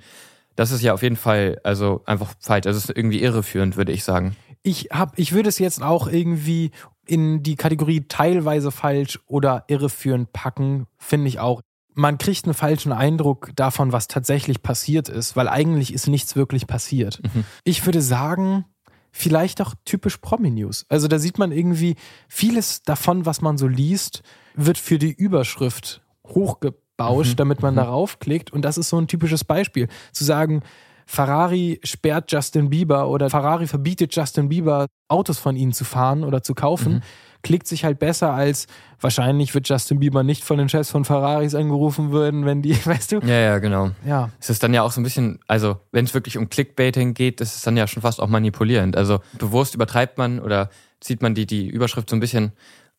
das 0.55 0.71
ist 0.71 0.81
ja 0.81 0.93
auf 0.93 1.03
jeden 1.03 1.17
Fall 1.17 1.60
also 1.63 2.01
einfach 2.05 2.34
falsch. 2.39 2.65
Also 2.65 2.77
es 2.77 2.86
ist 2.89 2.97
irgendwie 2.97 3.21
irreführend, 3.21 3.75
würde 3.77 3.91
ich 3.91 4.03
sagen. 4.03 4.36
Ich 4.67 4.89
hab, 4.91 5.19
ich 5.19 5.32
würde 5.32 5.47
es 5.49 5.60
jetzt 5.60 5.82
auch 5.84 6.08
irgendwie 6.08 6.71
in 7.06 7.43
die 7.43 7.56
Kategorie 7.56 8.06
teilweise 8.08 8.71
falsch 8.71 9.19
oder 9.28 9.63
irreführend 9.67 10.34
packen, 10.34 10.88
finde 10.97 11.28
ich 11.28 11.39
auch. 11.39 11.62
Man 11.93 12.17
kriegt 12.17 12.45
einen 12.45 12.56
falschen 12.56 12.91
Eindruck 12.91 13.51
davon, 13.56 13.91
was 13.91 14.08
tatsächlich 14.08 14.63
passiert 14.63 15.08
ist, 15.08 15.36
weil 15.36 15.47
eigentlich 15.47 15.93
ist 15.93 16.08
nichts 16.08 16.36
wirklich 16.36 16.65
passiert. 16.65 17.21
Ich 17.63 17.86
würde 17.86 18.01
sagen, 18.01 18.65
vielleicht 19.12 19.62
auch 19.62 19.75
typisch 19.86 20.17
Promi-News. 20.17 20.88
Also 20.89 21.08
da 21.08 21.19
sieht 21.19 21.38
man 21.38 21.51
irgendwie 21.51 21.95
vieles 22.28 22.82
davon, 22.82 23.25
was 23.28 23.41
man 23.41 23.58
so 23.60 23.67
liest, 23.67 24.23
wird 24.56 24.78
für 24.80 24.97
die 24.97 25.13
Überschrift 25.13 26.01
hochgebauscht, 26.28 27.34
Mhm. 27.34 27.38
damit 27.38 27.62
man 27.62 27.75
Mhm. 27.75 27.78
darauf 27.78 28.19
klickt. 28.19 28.51
Und 28.51 28.63
das 28.63 28.78
ist 28.80 28.89
so 28.89 28.97
ein 28.97 29.08
typisches 29.08 29.43
Beispiel. 29.43 29.88
Zu 30.12 30.23
sagen, 30.25 30.63
Ferrari 31.05 31.79
sperrt 31.83 32.31
Justin 32.31 32.69
Bieber 32.69 33.07
oder 33.09 33.29
Ferrari 33.29 33.67
verbietet 33.67 34.15
Justin 34.15 34.49
Bieber, 34.49 34.87
Autos 35.07 35.37
von 35.37 35.55
ihnen 35.55 35.71
zu 35.73 35.83
fahren 35.85 36.23
oder 36.23 36.41
zu 36.43 36.53
kaufen, 36.55 36.93
Mhm. 36.95 37.01
klickt 37.43 37.67
sich 37.67 37.85
halt 37.85 37.99
besser 37.99 38.33
als 38.33 38.65
wahrscheinlich 38.99 39.53
wird 39.53 39.69
Justin 39.69 39.99
Bieber 39.99 40.23
nicht 40.23 40.43
von 40.43 40.57
den 40.57 40.67
Chefs 40.67 40.89
von 40.89 41.05
Ferraris 41.05 41.53
angerufen 41.53 42.11
würden, 42.11 42.45
wenn 42.45 42.61
die, 42.63 42.73
weißt 42.85 43.11
du? 43.11 43.19
Ja, 43.19 43.39
ja, 43.39 43.59
genau. 43.59 43.91
Ja. 44.05 44.31
Es 44.39 44.49
ist 44.49 44.63
dann 44.63 44.73
ja 44.73 44.81
auch 44.81 44.91
so 44.91 44.99
ein 44.99 45.03
bisschen, 45.03 45.39
also 45.47 45.77
wenn 45.91 46.05
es 46.05 46.13
wirklich 46.15 46.37
um 46.39 46.49
Clickbaiting 46.49 47.13
geht, 47.13 47.39
das 47.39 47.55
ist 47.55 47.67
dann 47.67 47.77
ja 47.77 47.85
schon 47.87 48.01
fast 48.01 48.19
auch 48.19 48.27
manipulierend. 48.29 48.97
Also 48.97 49.19
bewusst 49.37 49.75
übertreibt 49.75 50.17
man 50.17 50.39
oder 50.39 50.69
zieht 51.01 51.21
man 51.21 51.35
die, 51.35 51.45
die 51.45 51.67
Überschrift 51.67 52.09
so 52.09 52.15
ein 52.15 52.19
bisschen 52.19 52.51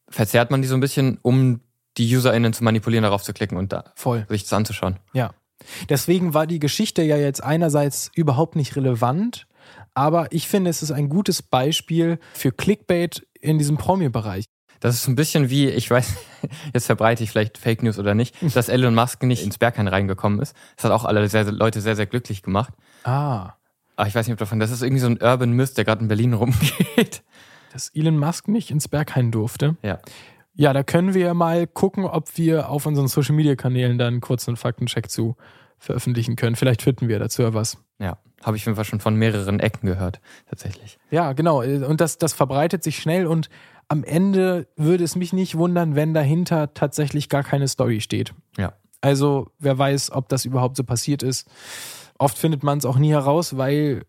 verzerrt 0.09 0.53
man 0.53 0.63
die 0.63 0.69
so 0.69 0.75
ein 0.77 0.81
bisschen, 0.81 1.19
um 1.23 1.61
die 1.97 2.15
UserInnen 2.15 2.53
zu 2.53 2.63
manipulieren, 2.63 3.03
darauf 3.03 3.25
zu 3.25 3.33
klicken 3.33 3.59
und 3.59 3.73
da 3.73 3.85
Voll. 3.97 4.27
sich 4.29 4.43
das 4.45 4.53
anzuschauen. 4.53 4.99
Ja. 5.13 5.31
Deswegen 5.89 6.35
war 6.35 6.47
die 6.47 6.59
Geschichte 6.59 7.03
ja 7.03 7.17
jetzt 7.17 7.43
einerseits 7.43 8.11
überhaupt 8.15 8.57
nicht 8.57 8.77
relevant, 8.77 9.47
aber 9.95 10.31
ich 10.31 10.47
finde, 10.47 10.71
es 10.71 10.83
ist 10.83 10.93
ein 10.93 11.09
gutes 11.09 11.43
Beispiel 11.43 12.19
für 12.35 12.53
Clickbait 12.53 13.27
in 13.41 13.59
diesem 13.59 13.79
Promi-Bereich. 13.79 14.45
Das 14.81 14.95
ist 14.95 15.09
ein 15.09 15.15
bisschen 15.15 15.49
wie, 15.49 15.69
ich 15.69 15.91
weiß, 15.91 16.17
jetzt 16.75 16.87
verbreite 16.87 17.25
ich 17.25 17.31
vielleicht 17.31 17.59
Fake 17.59 17.83
News 17.83 17.99
oder 17.99 18.15
nicht, 18.15 18.35
dass 18.55 18.69
Elon 18.69 18.95
Musk 18.95 19.23
nicht 19.23 19.43
ins 19.43 19.59
Berghain 19.59 19.89
reingekommen 19.89 20.41
ist. 20.41 20.55
Das 20.77 20.85
hat 20.85 20.93
auch 20.93 21.05
alle 21.05 21.27
sehr, 21.29 21.51
Leute 21.51 21.81
sehr, 21.81 21.97
sehr 21.97 22.07
glücklich 22.07 22.43
gemacht. 22.43 22.73
Ah. 23.05 23.55
Aber 23.97 24.09
ich 24.09 24.15
weiß 24.15 24.27
nicht, 24.27 24.35
ob 24.35 24.39
davon, 24.39 24.61
das 24.61 24.71
ist 24.71 24.83
irgendwie 24.83 25.01
so 25.01 25.07
ein 25.07 25.23
Urban 25.23 25.53
Myth, 25.53 25.77
der 25.77 25.85
gerade 25.85 26.03
in 26.03 26.09
Berlin 26.09 26.35
rumgeht. 26.35 27.23
Dass 27.73 27.89
Elon 27.95 28.19
Musk 28.19 28.49
nicht 28.49 28.71
ins 28.71 28.89
Berghain 28.89 29.31
durfte. 29.31 29.77
Ja. 29.83 29.99
Ja, 30.57 30.73
da 30.73 30.83
können 30.83 31.13
wir 31.15 31.35
mal 31.35 31.67
gucken, 31.67 32.05
ob 32.05 32.37
wir 32.39 32.71
auf 32.71 32.87
unseren 32.87 33.09
Social 33.09 33.35
Media 33.35 33.57
Kanälen 33.57 33.99
dann 33.99 34.21
kurz 34.21 34.49
einen 34.49 34.57
Faktencheck 34.57 35.11
zu 35.11 35.37
veröffentlichen 35.79 36.35
können. 36.37 36.57
Vielleicht 36.57 36.83
finden 36.83 37.09
wir 37.09 37.19
dazu 37.19 37.43
ja 37.43 37.53
was. 37.53 37.77
Ja, 37.99 38.19
habe 38.43 38.57
ich 38.57 38.63
auf 38.63 38.67
jeden 38.67 38.77
Fall 38.77 38.87
schon 38.87 39.01
von 39.01 39.15
mehreren 39.17 39.61
Ecken 39.61 39.87
gehört, 39.87 40.21
tatsächlich. 40.49 40.99
Ja, 41.11 41.35
genau. 41.35 41.63
Und 41.63 42.01
das, 42.01 42.17
das 42.17 42.33
verbreitet 42.33 42.83
sich 42.83 42.99
schnell 42.99 43.27
und 43.27 43.51
am 43.89 44.03
Ende 44.03 44.67
würde 44.77 45.05
es 45.05 45.15
mich 45.15 45.33
nicht 45.33 45.57
wundern, 45.57 45.95
wenn 45.95 46.15
dahinter 46.15 46.75
tatsächlich 46.75 47.29
gar 47.29 47.45
keine 47.45 47.69
Story 47.69 48.01
steht. 48.01 48.33
Ja. 48.57 48.73
Also, 49.01 49.51
wer 49.59 49.79
weiß, 49.79 50.11
ob 50.11 50.29
das 50.29 50.45
überhaupt 50.45 50.77
so 50.77 50.85
passiert 50.85 51.23
ist. 51.23 51.49
Oft 52.19 52.39
findet 52.39 52.63
man 52.63 52.79
es 52.79 52.87
auch 52.87 52.97
nie 52.97 53.11
heraus, 53.11 53.57
weil 53.59 54.05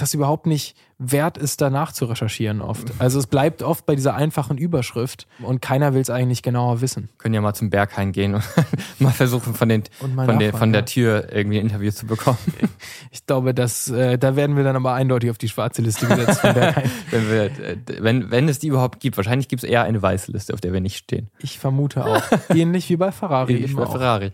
das 0.00 0.14
überhaupt 0.14 0.46
nicht 0.46 0.76
wert 0.98 1.38
ist, 1.38 1.62
danach 1.62 1.92
zu 1.92 2.04
recherchieren 2.04 2.60
oft. 2.60 2.92
Also 2.98 3.18
es 3.18 3.26
bleibt 3.26 3.62
oft 3.62 3.86
bei 3.86 3.94
dieser 3.94 4.14
einfachen 4.14 4.58
Überschrift 4.58 5.26
und 5.40 5.62
keiner 5.62 5.94
will 5.94 6.02
es 6.02 6.10
eigentlich 6.10 6.42
genauer 6.42 6.82
wissen. 6.82 7.08
Können 7.16 7.34
ja 7.34 7.40
mal 7.40 7.54
zum 7.54 7.70
Berghain 7.70 8.12
gehen 8.12 8.34
und 8.34 8.44
mal 8.98 9.10
versuchen, 9.10 9.54
von, 9.54 9.70
den, 9.70 9.84
von, 9.98 10.38
den, 10.38 10.52
von 10.52 10.72
der 10.72 10.84
Tür 10.84 11.32
irgendwie 11.32 11.58
ein 11.58 11.66
Interview 11.66 11.90
zu 11.90 12.06
bekommen. 12.06 12.38
Ich 13.12 13.26
glaube, 13.26 13.54
dass, 13.54 13.88
äh, 13.88 14.18
da 14.18 14.36
werden 14.36 14.56
wir 14.56 14.62
dann 14.62 14.76
aber 14.76 14.92
eindeutig 14.92 15.30
auf 15.30 15.38
die 15.38 15.48
schwarze 15.48 15.82
Liste 15.82 16.06
gesetzt 16.06 16.40
von 16.40 16.54
Berghain. 16.54 16.90
wenn, 17.10 17.30
wir, 17.30 17.44
äh, 17.44 17.76
wenn, 17.98 18.30
wenn 18.30 18.48
es 18.48 18.58
die 18.58 18.68
überhaupt 18.68 19.00
gibt. 19.00 19.16
Wahrscheinlich 19.16 19.48
gibt 19.48 19.64
es 19.64 19.68
eher 19.68 19.82
eine 19.82 20.00
weiße 20.00 20.30
Liste, 20.30 20.54
auf 20.54 20.60
der 20.60 20.72
wir 20.72 20.80
nicht 20.80 20.96
stehen. 20.96 21.28
Ich 21.38 21.58
vermute 21.58 22.04
auch. 22.04 22.22
Ähnlich 22.54 22.88
wie 22.88 22.96
bei 22.96 23.10
Ferrari. 23.10 23.54
Ähnlich 23.54 23.72
wie 23.72 23.76
bei 23.76 23.86
Ferrari. 23.86 24.32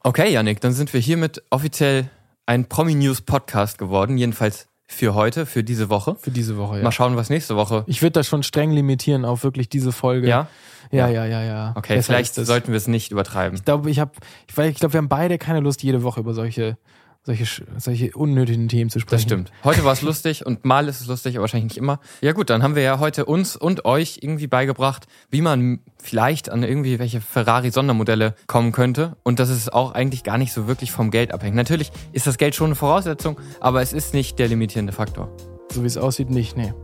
Okay, 0.00 0.32
Yannick, 0.32 0.60
dann 0.60 0.72
sind 0.72 0.92
wir 0.92 1.00
hiermit 1.00 1.42
offiziell 1.50 2.08
ein 2.46 2.68
Promi-News-Podcast 2.68 3.78
geworden. 3.78 4.18
Jedenfalls 4.18 4.68
für 4.92 5.14
heute, 5.14 5.46
für 5.46 5.64
diese 5.64 5.88
Woche. 5.88 6.16
Für 6.20 6.30
diese 6.30 6.56
Woche, 6.56 6.78
ja. 6.78 6.82
Mal 6.84 6.92
schauen, 6.92 7.16
was 7.16 7.30
nächste 7.30 7.56
Woche. 7.56 7.84
Ich 7.86 8.02
würde 8.02 8.12
das 8.12 8.26
schon 8.26 8.42
streng 8.42 8.70
limitieren 8.70 9.24
auf 9.24 9.42
wirklich 9.42 9.68
diese 9.68 9.92
Folge. 9.92 10.28
Ja? 10.28 10.48
Ja, 10.90 11.08
ja, 11.08 11.24
ja, 11.24 11.42
ja. 11.42 11.72
Okay, 11.74 11.96
Besser 11.96 12.12
vielleicht 12.12 12.34
sollten 12.34 12.68
wir 12.68 12.76
es 12.76 12.86
nicht 12.86 13.10
übertreiben. 13.10 13.56
Ich 13.56 13.64
glaube, 13.64 13.90
ich 13.90 13.98
habe, 13.98 14.12
ich, 14.48 14.58
ich 14.58 14.76
glaube, 14.76 14.92
wir 14.92 14.98
haben 14.98 15.08
beide 15.08 15.38
keine 15.38 15.60
Lust, 15.60 15.82
jede 15.82 16.02
Woche 16.02 16.20
über 16.20 16.34
solche, 16.34 16.76
solche, 17.24 17.64
solche 17.78 18.12
unnötigen 18.12 18.68
Themen 18.68 18.90
zu 18.90 18.98
sprechen. 18.98 19.16
Das 19.16 19.22
stimmt. 19.22 19.52
Heute 19.64 19.84
war 19.84 19.92
es 19.92 20.02
lustig 20.02 20.44
und 20.44 20.64
mal 20.64 20.88
ist 20.88 21.00
es 21.00 21.06
lustig, 21.06 21.36
aber 21.36 21.42
wahrscheinlich 21.42 21.72
nicht 21.72 21.78
immer. 21.78 22.00
Ja 22.20 22.32
gut, 22.32 22.50
dann 22.50 22.62
haben 22.62 22.74
wir 22.74 22.82
ja 22.82 22.98
heute 22.98 23.24
uns 23.24 23.56
und 23.56 23.84
euch 23.84 24.18
irgendwie 24.22 24.46
beigebracht, 24.46 25.06
wie 25.30 25.40
man 25.40 25.80
vielleicht 26.02 26.50
an 26.50 26.62
irgendwie 26.62 26.98
welche 26.98 27.20
Ferrari-Sondermodelle 27.20 28.34
kommen 28.46 28.72
könnte 28.72 29.16
und 29.22 29.38
dass 29.38 29.48
es 29.48 29.68
auch 29.68 29.92
eigentlich 29.92 30.24
gar 30.24 30.38
nicht 30.38 30.52
so 30.52 30.66
wirklich 30.66 30.90
vom 30.90 31.10
Geld 31.10 31.32
abhängt. 31.32 31.54
Natürlich 31.54 31.92
ist 32.12 32.26
das 32.26 32.38
Geld 32.38 32.54
schon 32.54 32.66
eine 32.66 32.74
Voraussetzung, 32.74 33.38
aber 33.60 33.82
es 33.82 33.92
ist 33.92 34.14
nicht 34.14 34.38
der 34.38 34.48
limitierende 34.48 34.92
Faktor. 34.92 35.30
So 35.72 35.82
wie 35.82 35.86
es 35.86 35.96
aussieht, 35.96 36.30
nicht, 36.30 36.56
nee. 36.56 36.74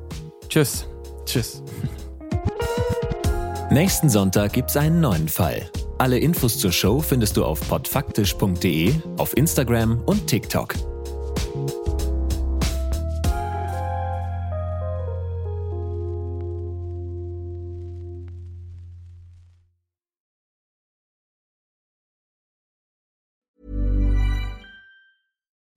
Tschüss. 0.49 0.87
Tschüss. 1.27 1.63
Nächsten 3.71 4.09
Sonntag 4.09 4.55
gibt's 4.55 4.77
einen 4.79 5.01
neuen 5.01 5.29
Fall. 5.29 5.69
Alle 5.99 6.19
Infos 6.19 6.57
zur 6.57 6.71
Show 6.71 7.01
findest 7.01 7.37
du 7.37 7.45
auf 7.45 7.61
podfaktisch.de, 7.69 8.95
auf 9.17 9.37
Instagram 9.37 10.01
und 10.07 10.29
TikTok. 10.29 10.77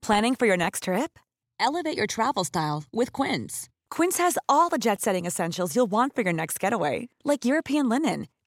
Planning 0.02 0.34
for 0.34 0.46
your 0.46 0.56
next 0.56 0.84
trip? 0.84 1.18
Elevate 1.58 1.96
your 1.96 2.06
travel 2.06 2.44
style 2.44 2.84
with 2.92 3.12
Quince. 3.12 3.68
Quince 3.88 4.18
has 4.18 4.36
all 4.48 4.68
the 4.68 4.78
jet 4.78 5.00
setting 5.00 5.26
essentials 5.26 5.76
you'll 5.76 5.90
want 5.90 6.14
for 6.14 6.22
your 6.22 6.32
next 6.32 6.58
getaway, 6.58 7.08
like 7.24 7.44
European 7.44 7.88
linen, 7.88 8.26